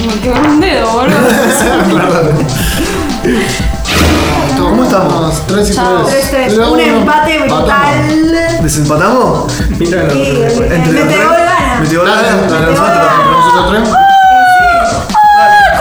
[0.07, 1.15] Me quedó un dedo, boludo.
[4.59, 5.47] ¿Cómo estamos?
[5.47, 6.03] 3 y Chao.
[6.05, 6.29] 3.
[6.29, 6.67] Tres, tres.
[6.67, 8.59] Un empate brutal.
[8.61, 9.53] ¿Desempatamos?
[9.77, 11.45] Mira, Sí, el- el Entre los meteor tres.
[11.45, 11.79] gana.
[11.81, 12.41] Meteor Dale, gana.
[12.41, 13.69] nosotros.
[13.69, 13.89] tres.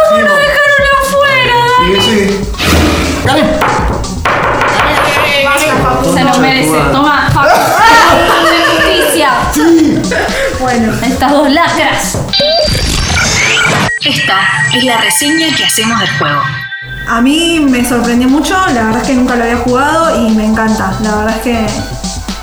[0.09, 1.57] ¿Cómo lo dejaron afuera?
[1.89, 2.41] Y sí.
[3.25, 3.43] ¡Gané!
[6.15, 6.79] Se lo merece.
[6.93, 7.51] Toma, Fabi.
[8.77, 9.31] Justicia.
[10.61, 10.93] Bueno.
[11.03, 12.19] Estas dos lacras.
[14.05, 14.37] Esta
[14.75, 16.43] es la reseña que hacemos del juego.
[17.09, 20.47] A mí me sorprendió mucho, la verdad es que nunca lo había jugado y me
[20.47, 20.93] encanta.
[21.03, 21.67] La verdad es que,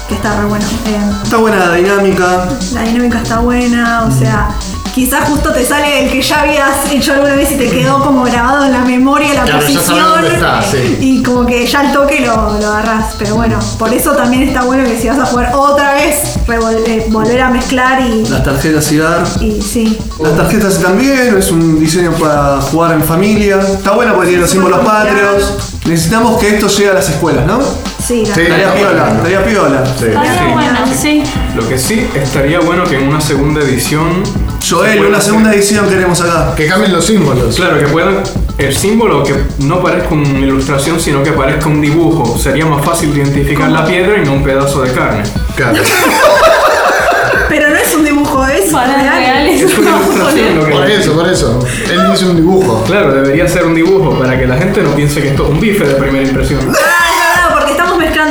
[0.07, 0.66] que está re bueno.
[0.86, 2.47] Eh, Está buena la dinámica.
[2.74, 4.49] la dinámica está buena, o sea,
[4.94, 8.24] quizás justo te sale el que ya habías hecho alguna vez y te quedó como
[8.24, 10.98] grabado en la memoria la Claro, posición dónde está, sí.
[11.00, 13.16] y como que ya al toque lo, lo agarrás.
[13.18, 16.36] Pero bueno, por eso también está bueno que si vas a jugar otra vez,
[16.88, 19.24] eh, volver a mezclar y, Las tarjetas cigar.
[19.39, 19.98] y sí.
[20.22, 23.60] Las tarjetas también, es un diseño para jugar en familia.
[23.60, 25.54] Está buena porque tiene los símbolos patrios.
[25.86, 27.60] Necesitamos que esto llegue a las escuelas, ¿no?
[28.12, 29.84] Sí, la- Estaría piola, estaría piola.
[29.84, 31.24] Estaría bueno, sí.
[31.55, 34.22] Lo que sí estaría bueno que en una segunda edición.
[34.70, 36.53] Joel, una hacer- segunda edición queremos acá.
[36.55, 37.55] Que cambien los símbolos.
[37.55, 38.18] Claro, que puedan.
[38.57, 42.38] El símbolo que no parezca una ilustración, sino que parezca un dibujo.
[42.38, 45.24] Sería más fácil identificar la piedra y no un pedazo de carne.
[45.55, 45.82] Claro.
[47.49, 49.18] Pero no es un dibujo, es Para real.
[49.18, 49.62] reales.
[49.62, 50.72] Es una ilustración lo que.
[50.72, 51.59] Por eso, por eso.
[51.91, 52.84] Él dice un dibujo.
[52.86, 55.59] Claro, debería ser un dibujo para que la gente no piense que esto es un
[55.59, 56.59] bife de primera impresión.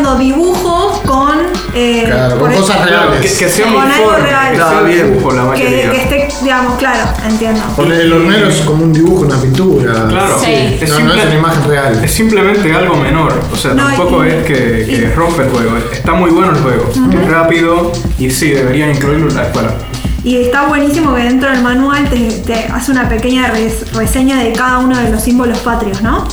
[0.01, 1.31] mezclando dibujos con.
[1.75, 3.39] eh, Claro, con cosas Claro, que, reales.
[3.39, 4.51] que sea Con algo uniforme, real.
[4.53, 5.15] que sea bien.
[5.15, 7.61] dibujo la Que, que esté, digamos, claro, entiendo.
[7.77, 9.93] Porque el hornero es como un dibujo, una pintura.
[10.09, 10.51] Claro, Sí.
[10.81, 12.05] es, No, no simple- es una imagen real.
[12.05, 13.33] es simplemente algo menor.
[13.53, 14.55] O sea, No, tampoco y- es que,
[14.87, 15.77] que y- rompe el juego.
[15.93, 16.91] Está muy bueno el juego.
[17.13, 19.71] Es rápido y sí, deberían incluirlo en la escuela.
[20.23, 24.53] Y está buenísimo que dentro del manual te, te hace una pequeña res- reseña de
[24.53, 26.27] cada uno de los símbolos patrios, ¿no?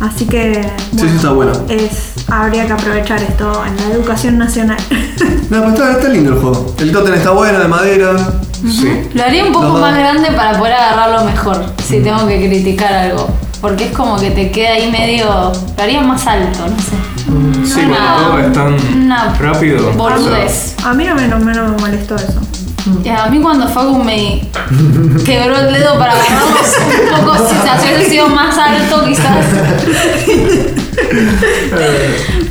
[0.00, 0.62] Así que.
[0.92, 1.52] Sí, sí, está bueno.
[1.68, 4.78] Es, habría que aprovechar esto en la educación nacional.
[5.50, 6.74] No, pero está, está lindo el juego.
[6.78, 8.16] El tótem está bueno, de madera.
[8.62, 9.08] Sí.
[9.12, 13.28] Lo haría un poco más grande para poder agarrarlo mejor, si tengo que criticar algo.
[13.60, 15.26] Porque es como que te queda ahí medio.
[15.76, 17.72] Lo haría más alto, no sé.
[17.74, 19.92] Sí, cuando todo es tan rápido.
[19.92, 20.74] Boludez.
[20.82, 22.40] A mí no me, no, me- no me molestó eso.
[23.02, 24.46] Y a mí cuando Facu me
[25.24, 26.46] quebró el dedo para agarrarlo
[27.18, 29.36] un poco, si se hubiese sido más alto quizás.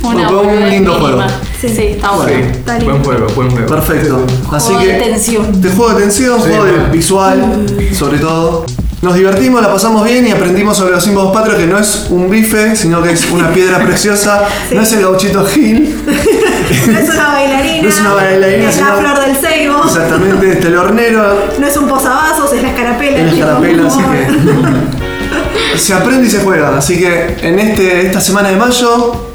[0.02, 0.98] Una Fue un lindo mínima.
[1.00, 1.22] juego.
[1.60, 2.46] Sí, está Sí, bueno.
[2.46, 2.92] Está lindo.
[2.92, 3.66] buen juego, buen juego.
[3.66, 4.26] Perfecto.
[4.52, 4.86] Así Juego que.
[4.92, 5.60] de tensión.
[5.62, 7.66] De juego de tensión, juego de visual,
[7.98, 8.66] sobre todo.
[9.02, 12.30] Nos divertimos, la pasamos bien y aprendimos sobre los símbolos patrios que no es un
[12.30, 14.42] bife, sino que es una piedra preciosa.
[14.72, 15.94] No es el gauchito Gil.
[16.86, 17.82] No es una bailarina.
[17.82, 19.84] No es una bailarina, Es la sino- flor del ceibo.
[19.84, 23.18] Exactamente, este el hornero, No es un posavasos, es la escarapela.
[23.18, 25.78] en la escarapela, así que.
[25.78, 26.76] Se aprende y se juega.
[26.78, 29.30] Así que en este, esta semana de mayo.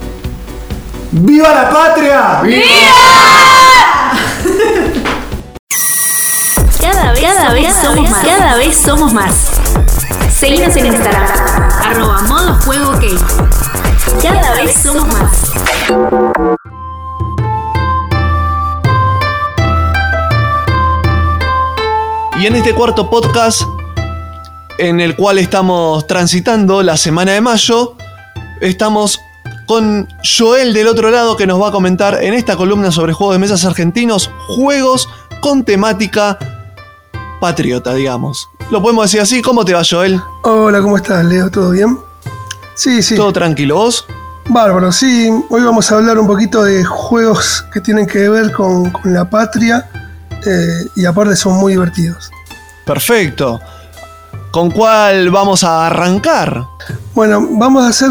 [1.11, 2.41] ¡Viva la patria!
[6.81, 8.25] Cada vez, cada vez somos más.
[8.25, 9.33] Cada vez somos más.
[10.33, 11.23] Seguinos en Instagram.
[11.85, 12.93] Arroba modo juego.
[14.21, 15.51] Cada vez somos más.
[22.39, 23.63] Y en este cuarto podcast,
[24.77, 27.97] en el cual estamos transitando la semana de mayo,
[28.61, 29.19] estamos
[29.65, 33.35] con Joel del otro lado que nos va a comentar en esta columna sobre juegos
[33.35, 35.09] de mesas argentinos, juegos
[35.41, 36.39] con temática
[37.41, 38.47] patriota, digamos.
[38.71, 39.41] ¿Lo podemos decir así?
[39.41, 40.21] ¿Cómo te va, Joel?
[40.43, 41.51] Hola, ¿cómo estás, Leo?
[41.51, 41.99] ¿Todo bien?
[42.73, 43.17] Sí, sí.
[43.17, 43.75] ¿Todo tranquilo?
[43.75, 44.05] ¿Vos?
[44.47, 45.29] Bárbaro, sí.
[45.49, 49.29] Hoy vamos a hablar un poquito de juegos que tienen que ver con, con la
[49.29, 49.89] patria
[50.45, 52.31] eh, y aparte son muy divertidos.
[52.85, 53.59] Perfecto.
[54.51, 56.65] ¿Con cuál vamos a arrancar?
[57.13, 58.09] Bueno, vamos a hacer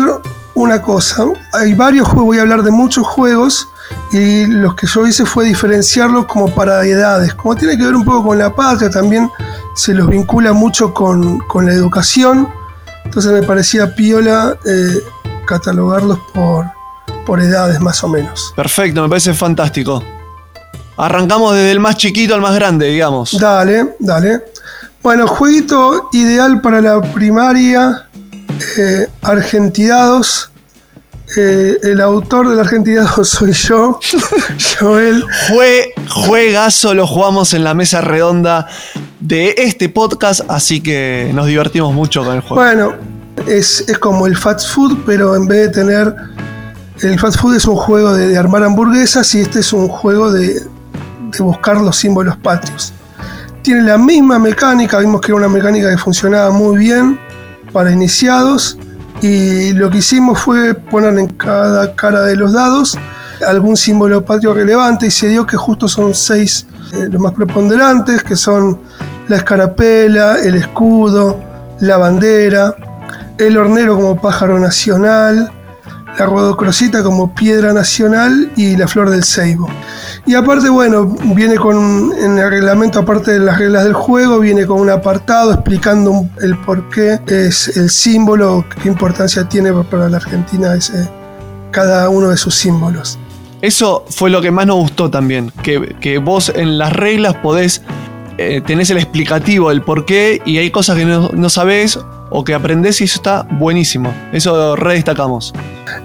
[0.55, 1.25] una cosa.
[1.53, 3.69] Hay varios juegos, voy a hablar de muchos juegos
[4.13, 7.35] y los que yo hice fue diferenciarlos como para edades.
[7.35, 9.31] Como tiene que ver un poco con la patria, también
[9.75, 12.49] se los vincula mucho con, con la educación.
[13.05, 15.03] Entonces me parecía piola eh,
[15.47, 16.67] catalogarlos por,
[17.25, 18.53] por edades más o menos.
[18.55, 20.03] Perfecto, me parece fantástico.
[20.99, 23.39] Arrancamos desde el más chiquito al más grande, digamos.
[23.39, 24.43] Dale, dale.
[25.01, 28.09] Bueno, jueguito ideal para la primaria,
[28.77, 30.51] eh, Argentidados.
[31.37, 34.01] Eh, el autor del Argentidados soy yo,
[34.81, 35.25] Joel.
[35.49, 38.67] Jue, juegazo lo jugamos en la mesa redonda
[39.21, 42.57] de este podcast, así que nos divertimos mucho con el juego.
[42.57, 42.95] Bueno,
[43.47, 46.17] es, es como el fast food, pero en vez de tener.
[47.03, 50.33] El fast food es un juego de, de armar hamburguesas y este es un juego
[50.33, 50.61] de,
[51.31, 52.93] de buscar los símbolos patrios.
[53.63, 57.19] Tiene la misma mecánica, vimos que era una mecánica que funcionaba muy bien
[57.73, 58.79] para iniciados
[59.21, 62.97] y lo que hicimos fue poner en cada cara de los dados
[63.47, 68.23] algún símbolo patrio relevante y se dio que justo son seis eh, los más preponderantes,
[68.23, 68.81] que son
[69.29, 71.39] la escarapela, el escudo,
[71.81, 72.75] la bandera,
[73.37, 75.53] el hornero como pájaro nacional,
[76.19, 79.69] la rodocrosita como piedra nacional y la flor del ceibo.
[80.27, 84.67] Y aparte, bueno, viene con, en el reglamento, aparte de las reglas del juego, viene
[84.67, 90.17] con un apartado explicando el por qué es el símbolo, qué importancia tiene para la
[90.17, 91.09] Argentina ese,
[91.71, 93.19] cada uno de sus símbolos.
[93.61, 97.83] Eso fue lo que más nos gustó también, que, que vos en las reglas podés,
[98.39, 101.99] eh, tenés el explicativo, el por qué, y hay cosas que no, no sabés
[102.31, 104.15] o que aprendés y eso está buenísimo.
[104.33, 105.53] Eso re destacamos.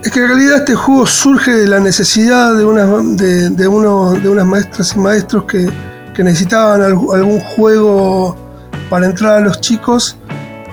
[0.04, 4.46] Es que en realidad este juego surge de la necesidad de unas, de, de unas
[4.46, 5.70] maestras y maestros que,
[6.14, 8.36] que necesitaban algún juego
[8.90, 10.18] para entrar a los chicos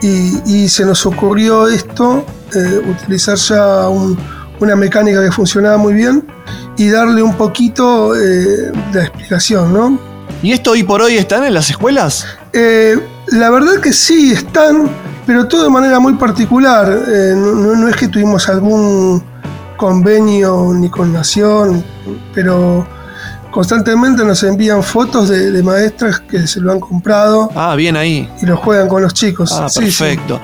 [0.03, 4.19] y, se nos ocurrió esto, eh, utilizar ya un,
[4.61, 6.27] una mecánica que funcionaba muy bien
[6.79, 10.10] y darle un poquito eh, de explicación, ¿no?
[10.43, 12.27] ¿Y esto hoy por hoy están en las escuelas?
[12.53, 12.97] Eh,
[13.29, 14.89] la verdad que sí, están,
[15.27, 16.89] pero todo de manera muy particular.
[17.09, 19.23] Eh, no, es que tuvimos algún
[19.77, 21.85] convenio ni con Nación,
[22.35, 22.87] pero
[23.51, 28.31] constantemente nos envían fotos de, de maestras que se lo han comprado Ah, bien ahí.
[28.41, 29.53] y lo juegan con los chicos.
[29.53, 30.05] Ah, Sí, sí.
[30.05, 30.41] perfecto.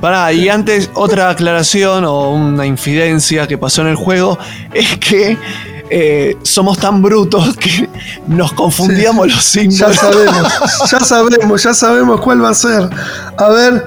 [0.00, 4.38] Pará, y antes otra aclaración o una infidencia que pasó en el juego
[4.72, 5.36] es que
[5.90, 7.88] eh, somos tan brutos que
[8.26, 9.78] nos confundíamos los símbolos.
[9.78, 10.52] Ya sabemos,
[10.90, 12.88] ya sabemos, ya sabemos cuál va a ser.
[13.36, 13.86] A ver,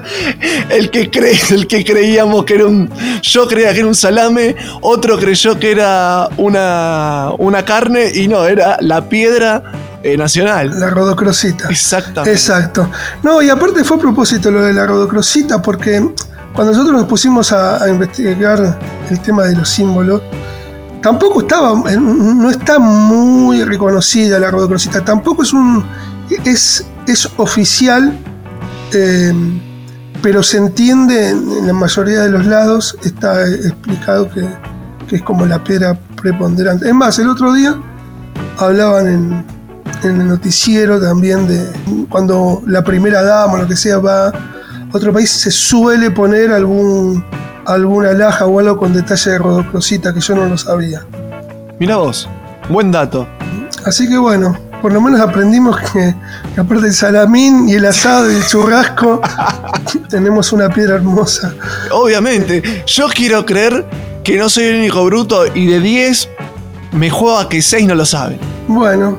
[0.70, 2.90] El que cree, el que creíamos que era un.
[3.22, 8.44] Yo creía que era un salame, otro creyó que era una, una carne y no,
[8.46, 9.62] era la piedra
[10.02, 10.78] eh, nacional.
[10.78, 11.68] la rodocrosita.
[11.68, 12.32] Exactamente.
[12.32, 12.88] Exacto.
[13.22, 16.00] No, y aparte fue a propósito lo de la rodocrosita, porque
[16.54, 18.78] cuando nosotros nos pusimos a, a investigar
[19.10, 20.22] el tema de los símbolos,
[21.02, 25.84] tampoco estaba, eh, no está muy reconocida la rodocrosita, tampoco es un,
[26.44, 28.16] es, es oficial,
[28.94, 29.32] eh,
[30.22, 34.48] pero se entiende en, la mayoría de los lados, está explicado que,
[35.08, 36.88] que es como la piedra preponderante.
[36.88, 37.76] Es más, el otro día
[38.58, 39.44] hablaban en,
[40.04, 41.66] en el noticiero también de
[42.08, 44.32] cuando la primera dama lo que sea va
[44.92, 47.24] otro país, se suele poner algún
[47.66, 51.04] alguna alhaja o algo con detalle de rodocrosita que yo no lo sabía.
[51.78, 52.28] Mira vos,
[52.68, 53.26] buen dato.
[53.84, 56.14] Así que bueno, por lo menos aprendimos que,
[56.54, 59.20] que aparte del salamín y el asado y el churrasco,
[60.08, 61.54] tenemos una piedra hermosa.
[61.90, 63.84] Obviamente, yo quiero creer
[64.24, 66.28] que no soy el único bruto y de 10
[66.92, 68.38] me juego a que 6 no lo saben.
[68.68, 69.18] Bueno,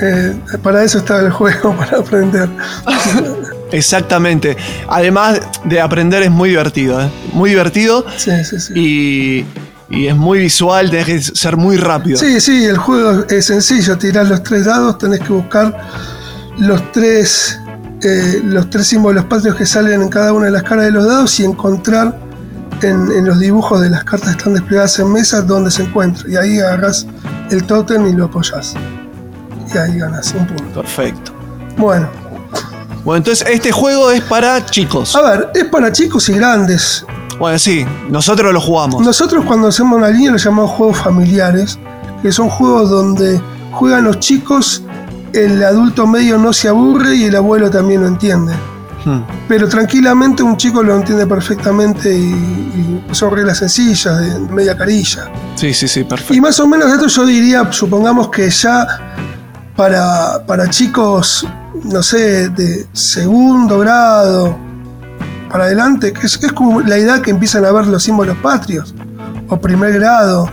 [0.00, 2.48] eh, para eso estaba el juego, para aprender.
[3.72, 4.56] Exactamente.
[4.88, 7.10] Además de aprender es muy divertido, ¿eh?
[7.32, 8.04] Muy divertido.
[8.16, 8.72] Sí, sí, sí.
[8.74, 9.46] Y,
[9.90, 12.18] y es muy visual, tenés que ser muy rápido.
[12.18, 13.98] Sí, sí, el juego es sencillo.
[13.98, 15.76] Tirás los tres dados, tenés que buscar
[16.58, 17.58] los tres,
[18.02, 21.06] eh, los tres símbolos patrios que salen en cada una de las caras de los
[21.06, 22.18] dados y encontrar
[22.82, 26.28] en, en los dibujos de las cartas que están desplegadas en mesa dónde se encuentra.
[26.28, 27.06] Y ahí agarrás
[27.50, 28.74] el tótem y lo apoyás.
[29.74, 30.82] Y ahí ganas un punto.
[30.82, 31.32] Perfecto.
[31.78, 32.08] Bueno,
[33.04, 35.14] Bueno, entonces este juego es para chicos.
[35.16, 37.04] a ver, es para chicos y grandes.
[37.38, 39.04] Bueno, sí, nosotros lo jugamos.
[39.04, 41.78] Nosotros cuando hacemos una línea lo llamamos juegos familiares,
[42.22, 43.40] que son juegos donde
[43.72, 44.82] juegan los chicos,
[45.32, 48.54] el adulto medio no se aburre y el abuelo también lo entiende.
[49.04, 49.22] Hmm.
[49.48, 52.22] Pero tranquilamente un chico lo entiende perfectamente y,
[53.10, 55.28] y son reglas sencillas, de media carilla.
[55.56, 56.34] Sí, sí, sí, perfecto.
[56.34, 58.86] Y más o menos esto yo diría, supongamos que ya
[59.74, 61.44] para, para chicos,
[61.84, 64.56] no sé, de segundo grado
[65.50, 68.94] para adelante, que es, como la edad que empiezan a ver los símbolos patrios,
[69.48, 70.50] o primer grado,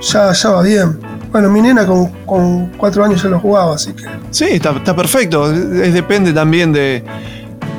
[0.00, 1.00] ya, ya va bien.
[1.32, 4.04] Bueno, mi nena con, cuatro años ya lo jugaba, así que...
[4.30, 5.50] Sí, está, perfecto.
[5.50, 7.04] Depende también de,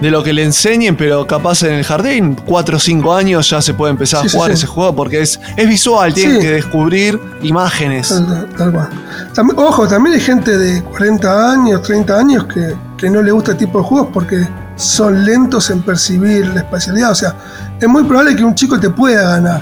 [0.01, 3.61] de lo que le enseñen, pero capaz en el jardín, 4 o 5 años ya
[3.61, 4.55] se puede empezar a sí, jugar sí.
[4.55, 8.09] ese juego porque es, es visual, tienen que descubrir imágenes.
[8.09, 8.89] Tal, tal cual.
[9.33, 13.51] Tam- ojo, también hay gente de 40 años, 30 años que, que no le gusta
[13.51, 17.11] este tipo de juegos porque son lentos en percibir la espacialidad.
[17.11, 17.35] O sea,
[17.79, 19.61] es muy probable que un chico te pueda ganar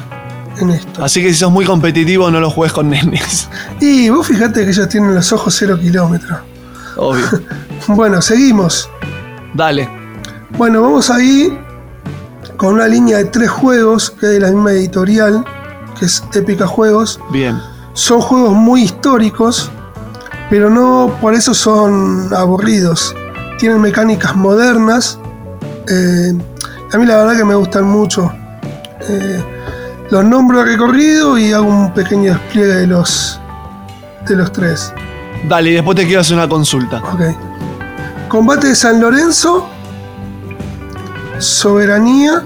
[0.60, 1.04] en esto.
[1.04, 3.50] Así que si sos muy competitivo, no lo juegues con nenes.
[3.80, 6.40] Y vos fíjate que ellos tienen los ojos cero kilómetros.
[6.98, 7.26] Obvio.
[7.88, 8.90] Bueno, seguimos.
[9.54, 9.97] Dale.
[10.52, 11.58] Bueno, vamos ahí
[12.56, 15.43] con una línea de tres juegos que es de la misma editorial,
[16.00, 17.20] que es Épica Juegos.
[17.32, 17.60] Bien.
[17.93, 19.70] Son juegos muy históricos,
[20.50, 23.16] pero no por eso son aburridos.
[23.60, 25.20] Tienen mecánicas modernas.
[25.89, 26.34] eh,
[26.93, 28.32] a mí la verdad que me gustan mucho.
[29.10, 29.43] Eh,
[30.10, 33.39] los nombro recorrido y hago un pequeño despliegue de los,
[34.28, 34.93] de los tres.
[35.50, 37.02] Dale, y después te quiero hacer una consulta.
[37.04, 37.22] Ok.
[38.30, 39.68] Combate de San Lorenzo,
[41.40, 42.44] Soberanía,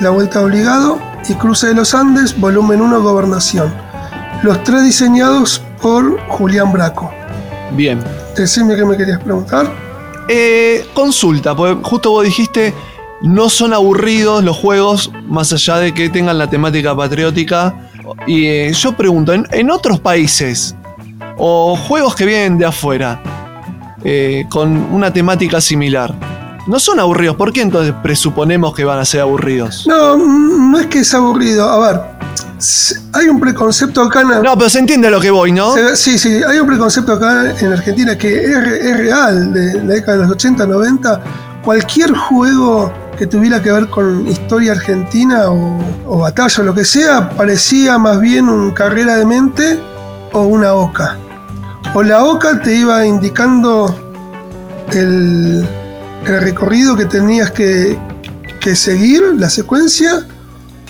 [0.00, 3.72] La Vuelta Obligado y Cruce de los Andes, volumen 1, Gobernación.
[4.42, 7.10] Los tres diseñados por Julián Braco.
[7.72, 8.02] Bien.
[8.36, 9.68] Decime qué me querías preguntar.
[10.28, 12.72] Eh, consulta, porque justo vos dijiste,
[13.22, 17.74] no son aburridos los juegos, más allá de que tengan la temática patriótica.
[18.26, 20.76] Y eh, yo pregunto, ¿en, en otros países,
[21.36, 23.20] o juegos que vienen de afuera,
[24.04, 26.14] eh, con una temática similar,
[26.68, 27.36] no son aburridos?
[27.36, 29.86] ¿Por qué entonces presuponemos que van a ser aburridos?
[29.86, 31.68] No, no es que es aburrido.
[31.68, 32.00] A ver,
[33.14, 34.42] hay un preconcepto acá en...
[34.42, 35.74] No, pero se entiende a lo que voy, ¿no?
[35.96, 40.22] Sí, sí, hay un preconcepto acá en Argentina que es real, de la década de
[40.24, 41.20] los 80, 90.
[41.64, 46.84] Cualquier juego que tuviera que ver con historia argentina o, o batalla o lo que
[46.84, 49.80] sea, parecía más bien un carrera de mente
[50.32, 51.16] o una oca.
[51.94, 53.94] O la oca te iba indicando
[54.92, 55.66] el,
[56.26, 57.98] el recorrido que tenías que,
[58.60, 60.26] que seguir, la secuencia,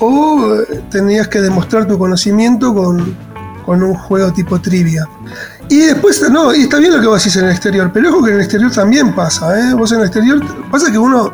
[0.01, 3.17] o eh, tenías que demostrar tu conocimiento con,
[3.65, 5.07] con un juego tipo trivia.
[5.69, 8.25] Y después, no, y está bien lo que vos decís en el exterior, pero ojo
[8.25, 9.75] que en el exterior también pasa, ¿eh?
[9.75, 11.31] Vos en el exterior, pasa que uno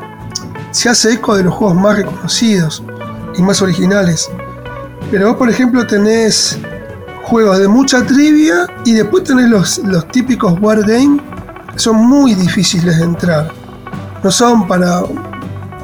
[0.72, 2.82] se hace eco de los juegos más reconocidos
[3.36, 4.28] y más originales.
[5.10, 6.58] Pero vos, por ejemplo, tenés
[7.22, 11.20] juegos de mucha trivia y después tenés los, los típicos wargame
[11.72, 13.63] que son muy difíciles de entrar.
[14.24, 15.02] No son para,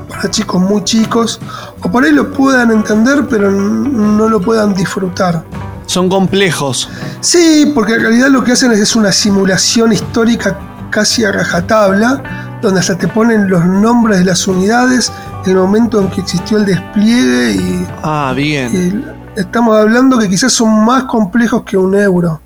[0.09, 1.39] para chicos muy chicos,
[1.83, 5.45] o por ahí lo puedan entender, pero no lo puedan disfrutar.
[5.87, 6.89] Son complejos.
[7.21, 10.59] Sí, porque en realidad lo que hacen es una simulación histórica
[10.91, 15.13] casi a rajatabla, donde hasta te ponen los nombres de las unidades,
[15.47, 19.05] el momento en que existió el despliegue y, Ah, bien.
[19.37, 22.41] y estamos hablando que quizás son más complejos que un euro.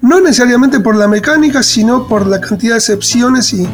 [0.00, 3.68] No necesariamente por la mecánica, sino por la cantidad de excepciones y,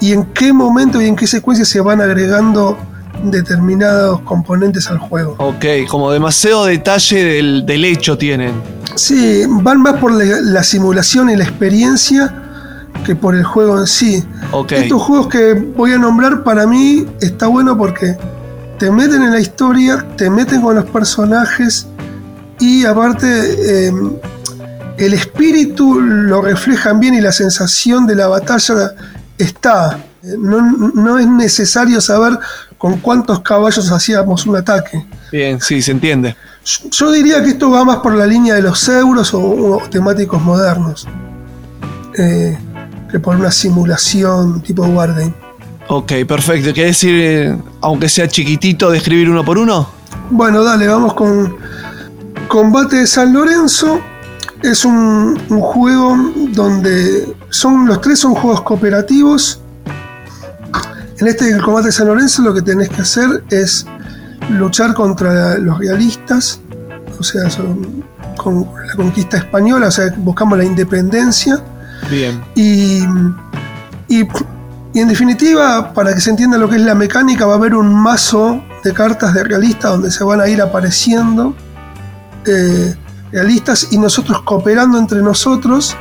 [0.00, 2.78] y en qué momento y en qué secuencia se van agregando
[3.24, 5.34] determinados componentes al juego.
[5.38, 8.52] Ok, como demasiado detalle del, del hecho tienen.
[8.94, 12.44] Sí, van más por la, la simulación y la experiencia
[13.04, 14.24] que por el juego en sí.
[14.52, 14.72] Ok.
[14.72, 18.16] Estos juegos que voy a nombrar para mí está bueno porque
[18.78, 21.86] te meten en la historia, te meten con los personajes
[22.60, 23.92] y aparte eh,
[24.98, 28.94] el espíritu lo reflejan bien y la sensación de la batalla
[29.38, 29.98] está.
[30.22, 30.60] No,
[30.94, 32.38] no es necesario saber
[32.76, 35.06] con cuántos caballos hacíamos un ataque.
[35.32, 36.36] Bien, sí, se entiende.
[36.90, 40.40] Yo diría que esto va más por la línea de los euros o, o temáticos
[40.42, 41.06] modernos.
[42.18, 42.58] eh,
[43.10, 45.32] que por una simulación tipo Wargame.
[45.88, 46.74] Ok, perfecto.
[46.74, 49.88] ¿Querés decir, eh, aunque sea chiquitito, describir uno por uno?
[50.30, 51.56] Bueno, dale, vamos con
[52.48, 53.98] Combate de San Lorenzo.
[54.62, 56.16] Es un, un juego
[56.52, 59.60] donde son los tres son juegos cooperativos.
[61.18, 63.86] En este el Combate de San Lorenzo lo que tenés que hacer es
[64.50, 66.60] luchar contra los realistas,
[67.18, 68.04] o sea, son
[68.36, 71.62] con la conquista española, o sea, buscamos la independencia.
[72.08, 72.40] Bien.
[72.54, 73.02] Y,
[74.08, 74.26] y,
[74.94, 77.74] y en definitiva, para que se entienda lo que es la mecánica, va a haber
[77.74, 81.54] un mazo de cartas de realistas donde se van a ir apareciendo
[82.46, 82.94] eh,
[83.32, 85.96] realistas y nosotros cooperando entre nosotros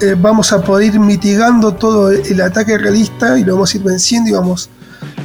[0.00, 3.82] eh, vamos a poder ir mitigando todo el ataque realista y lo vamos a ir
[3.84, 4.68] venciendo y vamos,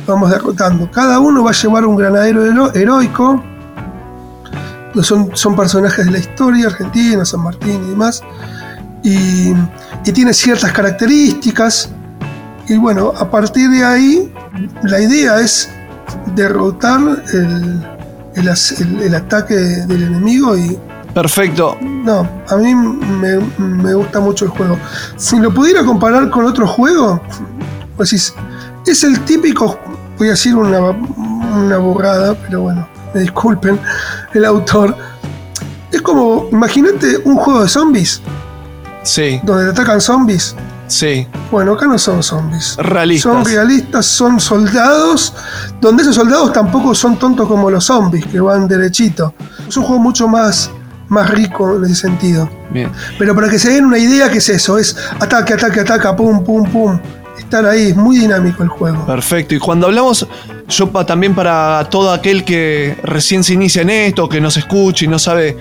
[0.05, 0.89] vamos derrotando.
[0.91, 3.43] Cada uno va a llevar un granadero hero- heroico.
[5.01, 8.23] Son, son personajes de la historia argentina, San Martín y demás
[9.03, 9.53] y,
[10.05, 11.89] y tiene ciertas características.
[12.67, 14.33] Y bueno, a partir de ahí,
[14.83, 15.69] la idea es
[16.35, 16.99] derrotar
[17.33, 17.85] el,
[18.35, 20.77] el- el ataque del enemigo y...
[21.17, 21.75] Perfecto.
[21.81, 24.77] No, a mí me, me gusta mucho el juego.
[25.15, 27.19] Si lo pudiera comparar con otro juego,
[27.95, 28.35] pues decís,
[28.85, 29.79] es el típico,
[30.19, 33.79] voy a decir una, una pero bueno, me disculpen,
[34.35, 34.95] el autor.
[35.91, 38.21] Es como, imagínate un juego de zombies.
[39.01, 39.41] Sí.
[39.41, 40.55] Donde te atacan zombies.
[40.85, 41.27] Sí.
[41.49, 42.77] Bueno, acá no son zombies.
[42.77, 43.33] Realistas.
[43.33, 45.33] Son realistas, son soldados,
[45.81, 49.33] donde esos soldados tampoco son tontos como los zombies, que van derechito.
[49.67, 50.69] Es un juego mucho más,
[51.09, 52.49] más rico en ese sentido.
[52.71, 52.91] Bien.
[53.17, 54.77] Pero para que se den una idea, ¿qué es eso?
[54.77, 56.99] Es ataque, ataque, ataca, pum, pum, pum.
[57.37, 59.05] Estar ahí, es muy dinámico el juego.
[59.05, 59.55] Perfecto.
[59.55, 60.27] Y cuando hablamos,
[60.67, 65.05] yo pa- también para todo aquel que recién se inicia en esto, que nos escucha
[65.05, 65.55] y no sabe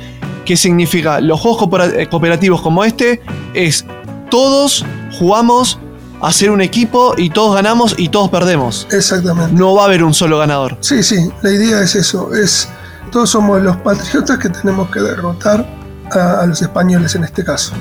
[0.44, 3.20] qué significa, los juegos eh, cooperativos como este
[3.54, 3.84] es
[4.30, 4.84] todos
[5.18, 5.78] jugamos
[6.22, 8.88] a ser un equipo y todos ganamos y todos perdemos.
[8.90, 9.52] Exactamente.
[9.54, 10.76] No va a haber un solo ganador.
[10.80, 12.32] Sí, sí, la idea es eso.
[12.34, 12.68] Es,
[13.10, 15.66] todos somos los patriotas que tenemos que derrotar
[16.12, 17.72] a, a los españoles en este caso.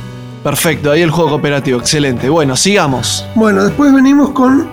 [0.43, 2.29] Perfecto, ahí el juego cooperativo, excelente.
[2.29, 3.25] Bueno, sigamos.
[3.35, 4.69] Bueno, después venimos con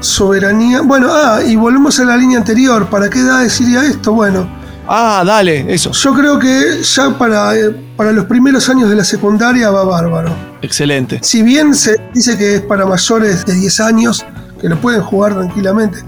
[0.00, 0.80] soberanía.
[0.80, 2.88] Bueno, ah, y volvemos a la línea anterior.
[2.88, 4.12] ¿Para qué edades iría esto?
[4.12, 4.48] Bueno.
[4.88, 5.90] Ah, dale, eso.
[5.92, 10.32] Yo creo que ya para, eh, para los primeros años de la secundaria va bárbaro.
[10.62, 11.18] Excelente.
[11.22, 14.24] Si bien se dice que es para mayores de 10 años,
[14.60, 15.98] que lo pueden jugar tranquilamente,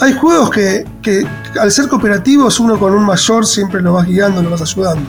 [0.00, 1.26] hay juegos que, que
[1.60, 5.08] al ser cooperativos uno con un mayor siempre lo vas guiando, lo vas ayudando.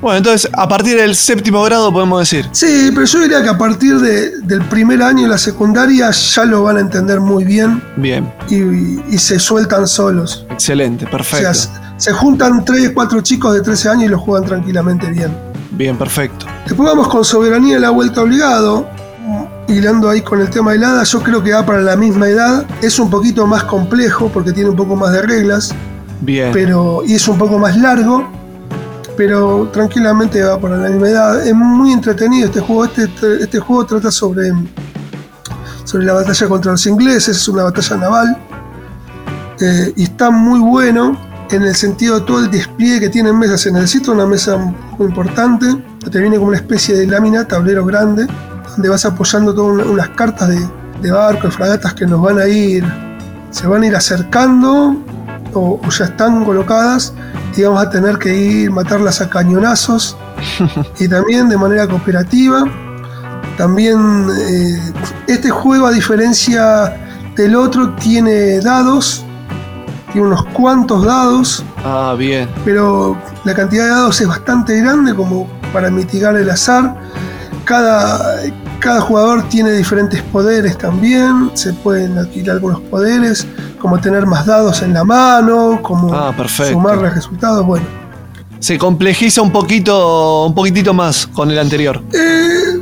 [0.00, 2.46] Bueno, entonces a partir del séptimo grado podemos decir.
[2.52, 6.44] Sí, pero yo diría que a partir de- del primer año de la secundaria ya
[6.44, 10.46] lo van a entender muy bien Bien, y, y se sueltan solos.
[10.50, 11.52] excelente, O perfecto.
[11.54, 15.34] sea, se juntan 3, 4 chicos de 13 años y lo juegan tranquilamente bien.
[15.72, 16.44] Bien, perfecto.
[16.66, 18.86] Después vamos con Soberanía de la Vuelta Obligado.
[19.68, 22.66] Hilando ahí con el tema del hada, yo creo que va para la misma edad.
[22.82, 25.74] Es un poquito más complejo porque tiene un poco más de reglas,
[26.20, 26.50] Bien.
[26.52, 28.26] pero y es un poco más largo,
[29.16, 31.46] pero tranquilamente va para la misma edad.
[31.46, 32.84] Es muy entretenido este juego.
[32.84, 34.52] Este, este, este juego trata sobre,
[35.84, 38.36] sobre la batalla contra los ingleses, es una batalla naval.
[39.60, 41.16] eh, y está muy bueno
[41.50, 43.60] en el sentido de todo el despliegue que tiene en mesas.
[43.62, 45.66] Se necesita una mesa muy importante,
[46.10, 48.26] te viene como una especie de lámina, tablero grande,
[48.76, 50.60] donde vas apoyando todas una- unas cartas de,
[51.02, 52.84] de barcos, fragatas que nos van a ir,
[53.50, 54.96] se van a ir acercando
[55.54, 57.12] o, o ya están colocadas
[57.56, 60.16] y vamos a tener que ir matarlas a cañonazos
[61.00, 62.64] y también de manera cooperativa.
[63.56, 64.92] También eh,
[65.26, 66.94] este juego, a diferencia
[67.34, 69.24] del otro, tiene dados,
[70.12, 72.48] tiene unos cuantos dados, Ah, bien.
[72.66, 76.94] pero la cantidad de dados es bastante grande como para mitigar el azar.
[77.64, 78.42] Cada,
[78.78, 83.46] cada jugador tiene diferentes poderes también, se pueden adquirir algunos poderes,
[83.80, 87.86] como tener más dados en la mano, como Ah, sumarle resultados, bueno.
[88.58, 92.02] Se complejiza un poquito, un poquitito más con el anterior.
[92.12, 92.80] Eh,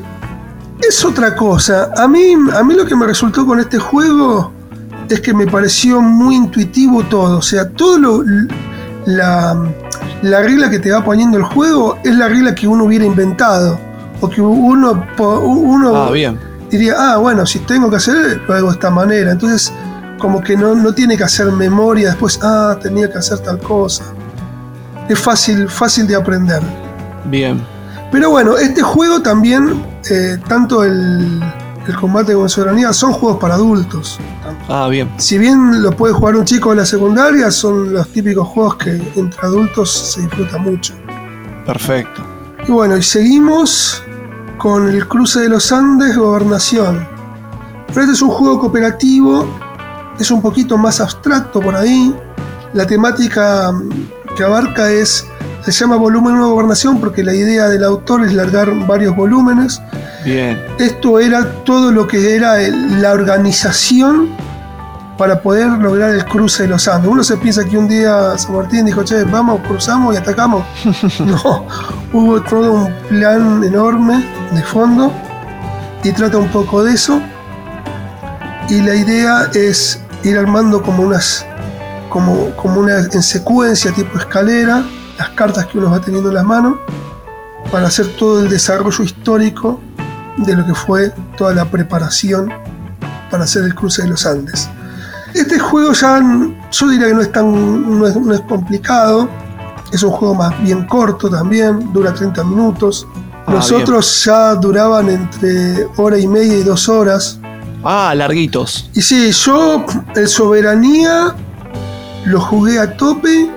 [0.88, 1.90] es otra cosa.
[1.96, 4.52] A mí, a mí lo que me resultó con este juego
[5.08, 7.38] es que me pareció muy intuitivo todo.
[7.38, 8.24] O sea, todo lo,
[9.06, 9.56] la,
[10.22, 13.78] la regla que te va poniendo el juego es la regla que uno hubiera inventado.
[14.24, 16.40] O que uno, uno Ah, bien.
[16.70, 19.32] diría, ah, bueno, si tengo que hacer, lo hago de esta manera.
[19.32, 19.70] Entonces,
[20.18, 24.04] como que no, no tiene que hacer memoria después, ah, tenía que hacer tal cosa.
[25.10, 26.62] Es fácil, fácil de aprender.
[27.26, 27.62] Bien.
[28.10, 31.42] Pero bueno, este juego también, eh, tanto el,
[31.86, 34.18] el combate la soberanía, son juegos para adultos.
[34.70, 35.10] Ah, bien.
[35.18, 39.12] Si bien lo puede jugar un chico de la secundaria, son los típicos juegos que
[39.16, 40.94] entre adultos se disfruta mucho.
[41.66, 42.22] Perfecto.
[42.66, 44.02] Y bueno, y seguimos
[44.64, 47.06] con el cruce de los Andes, Gobernación.
[47.88, 49.46] Pero este es un juego cooperativo,
[50.18, 52.14] es un poquito más abstracto por ahí.
[52.72, 53.74] La temática
[54.34, 55.26] que abarca es,
[55.66, 59.82] se llama volumen 1 Gobernación porque la idea del autor es largar varios volúmenes.
[60.24, 60.58] Bien.
[60.78, 64.30] Esto era todo lo que era la organización
[65.16, 67.10] para poder lograr el cruce de los Andes.
[67.10, 70.64] Uno se piensa que un día San Martín dijo, che, vamos, cruzamos y atacamos.
[71.20, 71.66] no,
[72.12, 75.12] hubo todo un plan enorme de fondo
[76.02, 77.20] y trata un poco de eso.
[78.68, 81.46] Y la idea es ir armando como unas,
[82.08, 84.84] como, como una en secuencia, tipo escalera,
[85.18, 86.76] las cartas que uno va teniendo en las manos,
[87.70, 89.80] para hacer todo el desarrollo histórico
[90.38, 92.52] de lo que fue toda la preparación
[93.30, 94.68] para hacer el cruce de los Andes.
[95.34, 96.22] Este juego ya,
[96.70, 99.28] yo diría que no es tan no es, no es complicado,
[99.92, 103.06] es un juego más bien corto también, dura 30 minutos.
[103.46, 103.82] Ah, Los bien.
[103.82, 107.38] otros ya duraban entre hora y media y dos horas.
[107.82, 108.88] Ah, larguitos.
[108.94, 111.34] Y sí, yo el Soberanía
[112.24, 113.50] lo jugué a tope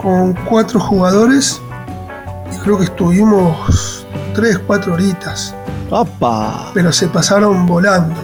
[0.00, 1.60] con cuatro jugadores
[2.54, 5.54] y creo que estuvimos 3, 4 horitas.
[5.90, 6.70] ¡Opa!
[6.74, 8.14] Pero se pasaron volando.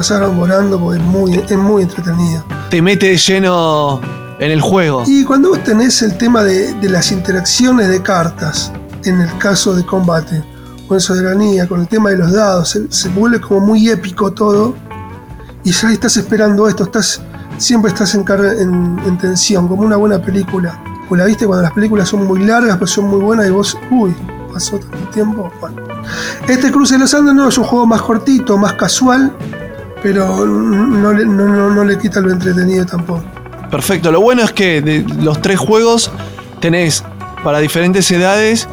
[0.00, 2.42] Pasaron volando porque es muy, es muy entretenido.
[2.70, 4.00] Te mete de lleno
[4.38, 5.04] en el juego.
[5.06, 8.72] Y cuando vos tenés el tema de, de las interacciones de cartas,
[9.04, 10.42] en el caso de combate,
[10.88, 14.74] con soberanía, con el tema de los dados, se, se vuelve como muy épico todo.
[15.64, 17.20] Y ya estás esperando esto, estás
[17.58, 20.82] siempre estás en, en, en tensión, como una buena película.
[21.10, 23.76] O la viste cuando las películas son muy largas, pero son muy buenas y vos,
[23.90, 24.16] uy,
[24.50, 25.52] pasó tanto tiempo.
[25.60, 25.82] Bueno.
[26.48, 29.36] Este Cruce de los Andes no es un juego más cortito, más casual,
[30.02, 33.22] pero no, le- no- no- no le quita lo entretenido tampoco.
[33.70, 34.10] Perfecto.
[34.10, 36.10] Lo bueno es que de los tres juegos
[36.60, 37.04] tenés
[37.44, 38.68] para diferentes edades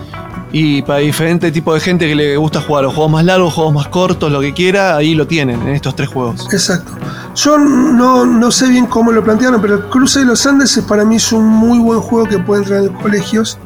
[0.52, 3.74] y para diferente tipo de gente que le gusta jugar los juegos más largos, juegos
[3.74, 6.48] más cortos, lo que quiera, ahí lo tienen en estos tres juegos.
[6.52, 6.92] Exacto.
[7.36, 10.84] Yo no, no sé bien cómo lo plantearon, pero el Cruce de los Andes es-
[10.86, 13.58] para mí es un muy buen juego que puede entrar en colegios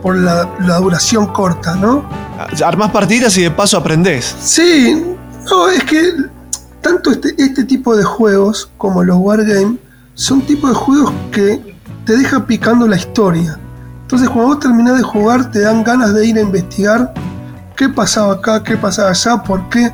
[0.00, 2.04] por la, la duración corta, ¿no?
[2.64, 4.34] Armás partidas y de paso aprendés.
[4.40, 5.04] Sí,
[5.50, 6.12] no, es que
[6.82, 9.78] tanto este, este tipo de juegos como los Wargame
[10.14, 13.58] son tipos de juegos que te dejan picando la historia.
[14.02, 17.14] Entonces cuando vos terminás de jugar te dan ganas de ir a investigar
[17.76, 19.90] qué pasaba acá, qué pasaba allá, por qué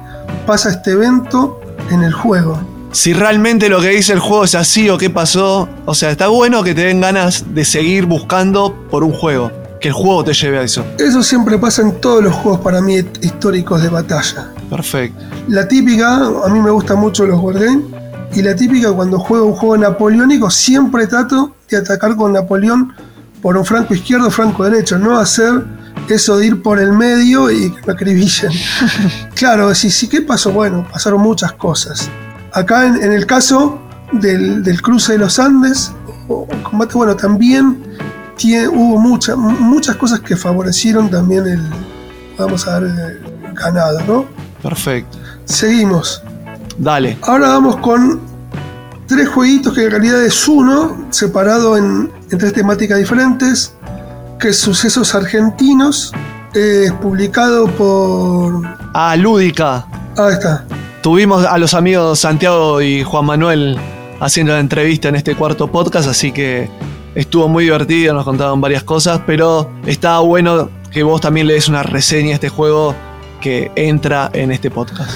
[0.47, 1.61] pasa este evento
[1.91, 2.59] en el juego.
[2.91, 5.69] Si realmente lo que dice el juego es así o qué pasó.
[5.85, 9.53] O sea, está bueno que te den ganas de seguir buscando por un juego.
[9.81, 10.85] Que el juego te lleve a eso.
[10.99, 14.53] Eso siempre pasa en todos los juegos para mí históricos de batalla.
[14.71, 15.25] Perfecto.
[15.49, 17.85] La típica, a mí me gustan mucho los wargames,
[18.35, 22.93] y la típica cuando juego un juego napoleónico siempre trato de atacar con Napoleón
[23.41, 25.65] por un franco izquierdo o franco derecho, no hacer
[26.09, 28.51] eso de ir por el medio y que me acribillen.
[29.35, 30.53] claro, sí, sí, ¿qué pasó?
[30.53, 32.11] Bueno, pasaron muchas cosas.
[32.53, 33.79] Acá en, en el caso
[34.13, 35.93] del, del cruce de los Andes,
[36.29, 37.79] o, o combate, bueno, también
[38.37, 41.63] tiene- hubo mucha- muchas cosas que favorecieron también el,
[42.39, 42.91] vamos a ver,
[43.47, 44.25] el ganado, ¿no?
[44.63, 45.19] Perfecto.
[45.45, 46.23] Seguimos.
[46.77, 47.19] Dale.
[47.23, 48.21] Ahora vamos con
[49.07, 53.75] tres jueguitos que en realidad es uno, separado en, en tres temáticas diferentes,
[54.39, 56.13] que es Sucesos Argentinos,
[56.55, 58.63] eh, publicado por...
[58.95, 59.87] Ah, Lúdica.
[60.17, 60.65] Ah, está.
[61.03, 63.79] Tuvimos a los amigos Santiago y Juan Manuel
[64.21, 66.69] haciendo la entrevista en este cuarto podcast, así que
[67.15, 71.69] estuvo muy divertido, nos contaron varias cosas, pero estaba bueno que vos también le des
[71.69, 72.95] una reseña a este juego
[73.41, 75.11] que entra en este podcast.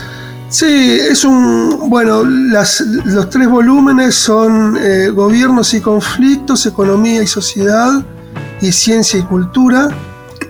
[0.48, 1.88] Sí, es un...
[1.88, 8.04] Bueno, los tres volúmenes son eh, Gobiernos y conflictos, Economía y sociedad,
[8.60, 9.88] y Ciencia y cultura.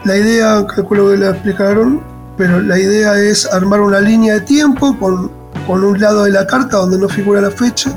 [0.05, 2.03] La idea, calculo que la explicaron,
[2.37, 5.31] pero la idea es armar una línea de tiempo con,
[5.69, 7.93] con un lado de la carta donde no figura la fecha.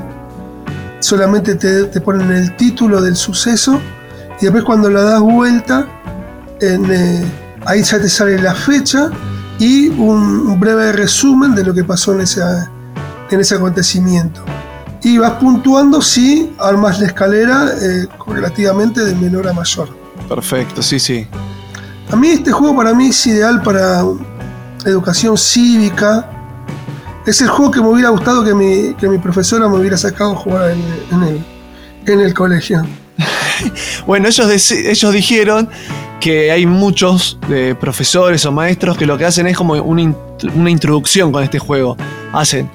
[1.00, 3.80] Solamente te, te ponen el título del suceso
[4.40, 5.86] y después cuando la das vuelta,
[6.60, 7.24] eh,
[7.64, 9.10] ahí ya te sale la fecha
[9.58, 12.42] y un, breve resumen de lo que pasó en ese,
[13.30, 14.42] en ese acontecimiento.
[15.02, 19.88] Y vas puntuando si armas la escalera eh, relativamente de menor a mayor.
[20.28, 21.26] Perfecto, sí, sí.
[22.10, 24.04] A mí este juego para mí es ideal para
[24.84, 26.28] educación cívica.
[27.26, 30.32] Es el juego que me hubiera gustado que mi, que mi profesora me hubiera sacado
[30.32, 31.44] a jugar en, en el,
[32.06, 32.84] en el colegio.
[34.06, 35.68] Bueno, ellos, ellos dijeron
[36.20, 40.14] que hay muchos eh, profesores o maestros que lo que hacen es como una,
[40.54, 41.96] una introducción con este juego.
[42.32, 42.70] Hacen,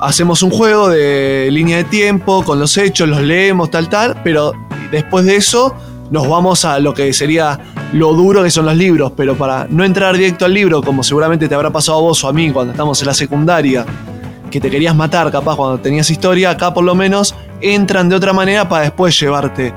[0.00, 4.52] hacemos un juego de línea de tiempo, con los hechos, los leemos, tal, tal, pero
[4.90, 5.74] después de eso
[6.10, 7.58] nos vamos a lo que sería
[7.92, 11.48] lo duro que son los libros, pero para no entrar directo al libro, como seguramente
[11.48, 13.86] te habrá pasado a vos o a mí cuando estamos en la secundaria,
[14.50, 18.32] que te querías matar capaz cuando tenías historia, acá por lo menos entran de otra
[18.32, 19.72] manera para después llevarte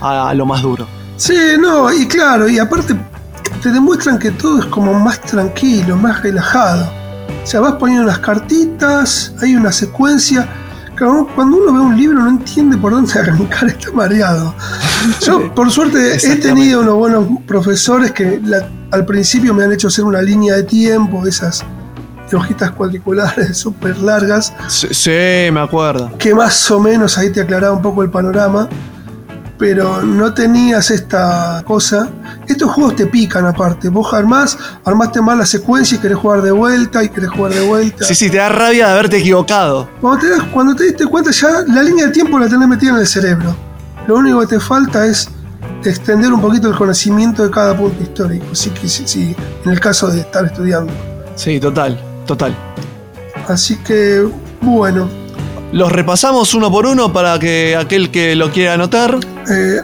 [0.00, 0.86] a lo más duro.
[1.24, 2.96] Sí, no, y claro, y aparte
[3.62, 6.84] te demuestran que todo es como más tranquilo, más relajado.
[7.42, 10.48] O sea, vas poniendo unas cartitas, hay una secuencia.
[10.96, 14.52] Claro, cuando uno ve un libro no entiende por dónde arrancar, está mareado.
[15.20, 19.86] Yo, por suerte, he tenido unos buenos profesores que la- al principio me han hecho
[19.88, 21.64] hacer una línea de tiempo, esas
[22.32, 26.10] hojitas cuadriculares súper largas, Sí, sí, me acuerdo.
[26.18, 28.68] que más o menos ahí te aclaraba un poco el panorama,
[29.62, 32.08] pero no tenías esta cosa.
[32.48, 36.50] Estos juegos te pican aparte, vos armás, armaste mal la secuencia y querés jugar de
[36.50, 38.04] vuelta y querés jugar de vuelta.
[38.04, 39.88] Sí, sí, te da rabia de haberte equivocado.
[40.00, 42.90] Cuando te, das- cuando te diste cuenta ya la línea de tiempo la tenés metida
[42.90, 43.54] en el cerebro.
[44.08, 45.28] Lo único que te falta es
[45.84, 49.78] extender un poquito el conocimiento de cada punto histórico, sí, que sí, sí, en el
[49.78, 50.92] caso de estar estudiando.
[51.36, 52.52] Sí, total, total.
[53.46, 54.28] Así que,
[54.60, 55.08] bueno,
[55.72, 59.18] Los repasamos uno por uno para que aquel que lo quiera anotar.
[59.48, 59.80] Eh,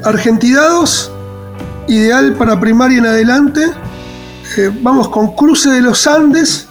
[1.89, 3.63] ideal para primaria en adelante.
[4.59, 6.69] Eh, vamos con Cruce de los Andes.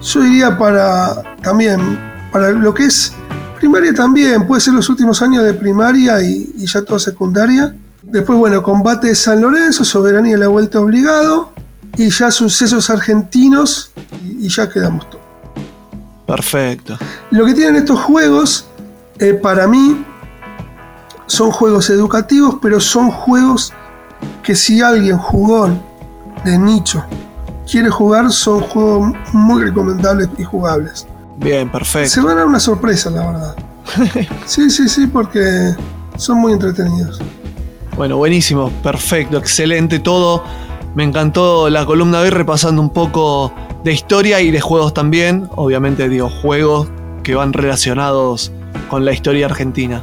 [0.00, 2.00] Yo diría para también,
[2.32, 3.12] para lo que es
[3.58, 7.74] primaria también, puede ser los últimos años de primaria y, y ya toda secundaria.
[8.02, 11.52] Después, bueno, combate de San Lorenzo, soberanía de la vuelta obligado.
[11.98, 13.92] Y ya sucesos argentinos
[14.24, 15.15] y, y ya quedamos todos.
[16.26, 16.98] Perfecto.
[17.30, 18.66] Lo que tienen estos juegos,
[19.18, 20.04] eh, para mí,
[21.26, 23.72] son juegos educativos, pero son juegos
[24.42, 25.80] que si alguien jugón
[26.44, 27.04] de nicho
[27.70, 31.06] quiere jugar, son juegos muy recomendables y jugables.
[31.36, 32.10] Bien, perfecto.
[32.10, 33.56] Se van a dar una sorpresa, la verdad.
[34.46, 35.74] Sí, sí, sí, porque
[36.16, 37.20] son muy entretenidos.
[37.96, 40.44] Bueno, buenísimo, perfecto, excelente todo.
[40.96, 43.52] Me encantó la columna de hoy repasando un poco
[43.84, 45.46] de historia y de juegos también.
[45.54, 46.88] Obviamente digo juegos
[47.22, 48.50] que van relacionados
[48.88, 50.00] con la historia argentina.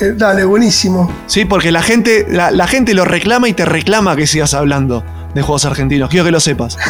[0.00, 1.12] Eh, dale, buenísimo.
[1.26, 5.04] Sí, porque la gente, la, la gente lo reclama y te reclama que sigas hablando
[5.34, 6.08] de juegos argentinos.
[6.08, 6.78] Quiero que lo sepas.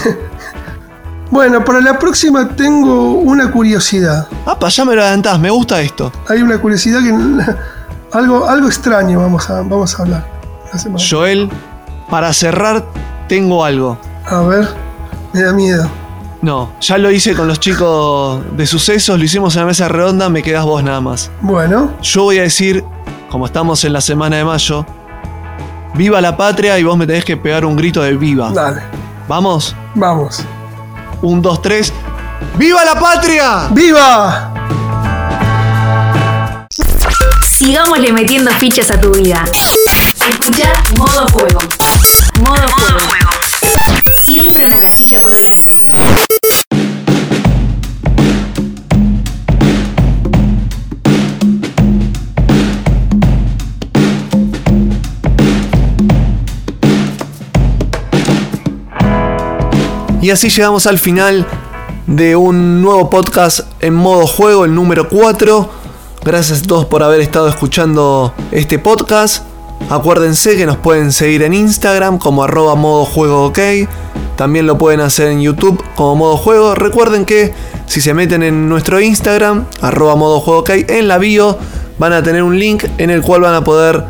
[1.31, 4.27] Bueno, para la próxima tengo una curiosidad.
[4.47, 6.11] Ah, ya me lo adelantás, me gusta esto.
[6.29, 7.11] Hay una curiosidad que
[8.19, 10.27] algo, algo extraño vamos a, vamos a hablar.
[11.09, 11.49] Joel,
[12.11, 12.85] para cerrar,
[13.31, 13.97] tengo algo.
[14.27, 14.69] A ver,
[15.32, 15.89] me da miedo.
[16.43, 20.28] No, ya lo hice con los chicos de sucesos, lo hicimos en la mesa redonda,
[20.28, 21.31] me quedas vos nada más.
[21.40, 22.85] Bueno, Yo voy a decir,
[23.31, 24.85] como estamos en la semana de mayo,
[25.94, 28.51] viva la patria y vos me tenés que pegar un grito de viva.
[28.51, 28.82] dale,
[29.28, 29.77] ¿Vamos?
[29.94, 30.43] vamos.
[31.23, 31.93] Un, dos, tres.
[32.57, 33.69] ¡Viva la patria!
[33.70, 34.52] ¡Viva!
[37.48, 39.44] Sigámosle metiendo fichas a tu vida.
[40.28, 41.61] Escucha Modo Juego.
[42.40, 43.20] Modo
[44.31, 44.90] Juego.
[44.90, 45.77] silla por delante.
[60.23, 61.44] Y así llegamos al final
[62.07, 65.69] de un nuevo podcast en modo juego, el número 4.
[66.24, 69.50] Gracias a todos por haber estado escuchando este podcast.
[69.89, 73.59] Acuérdense que nos pueden seguir en Instagram como arroba modo juego ok.
[74.36, 76.74] También lo pueden hacer en YouTube como modo juego.
[76.74, 77.52] Recuerden que
[77.86, 81.59] si se meten en nuestro Instagram, arroba modo juego ok, en la bio
[81.98, 84.05] van a tener un link en el cual van a poder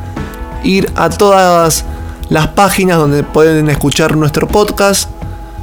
[0.63, 1.85] ir a todas
[2.29, 5.11] las páginas donde pueden escuchar nuestro podcast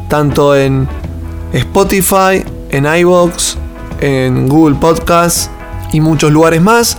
[0.08, 0.88] tanto en
[1.54, 3.56] Spotify, en iVoox,
[4.02, 5.50] en Google Podcasts
[5.92, 6.98] y muchos lugares más.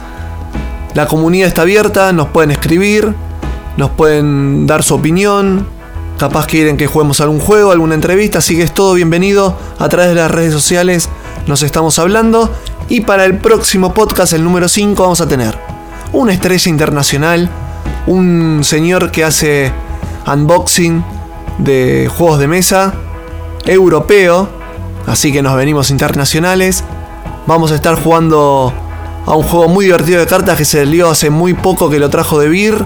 [0.95, 3.15] La comunidad está abierta, nos pueden escribir,
[3.77, 5.67] nos pueden dar su opinión,
[6.19, 10.09] capaz quieren que juguemos algún juego, alguna entrevista, así que es todo bienvenido a través
[10.09, 11.09] de las redes sociales,
[11.47, 12.51] nos estamos hablando
[12.89, 15.57] y para el próximo podcast, el número 5, vamos a tener
[16.13, 17.51] una estrella internacional,
[18.07, 19.73] un señor que hace
[20.27, 21.05] unboxing
[21.59, 22.95] de juegos de mesa
[23.67, 24.49] europeo,
[25.07, 26.83] así que nos venimos internacionales.
[27.47, 28.73] Vamos a estar jugando
[29.29, 32.09] a un juego muy divertido de cartas que se dio hace muy poco que lo
[32.09, 32.85] trajo de Beer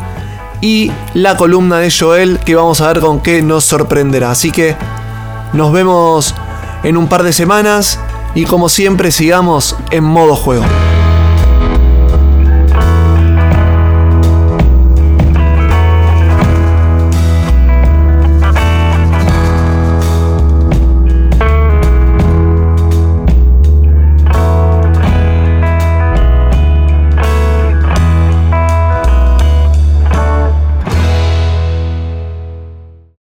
[0.60, 4.32] y la columna de Joel que vamos a ver con qué nos sorprenderá.
[4.32, 4.76] Así que
[5.52, 6.34] nos vemos
[6.82, 8.00] en un par de semanas
[8.34, 10.64] y como siempre sigamos en modo juego.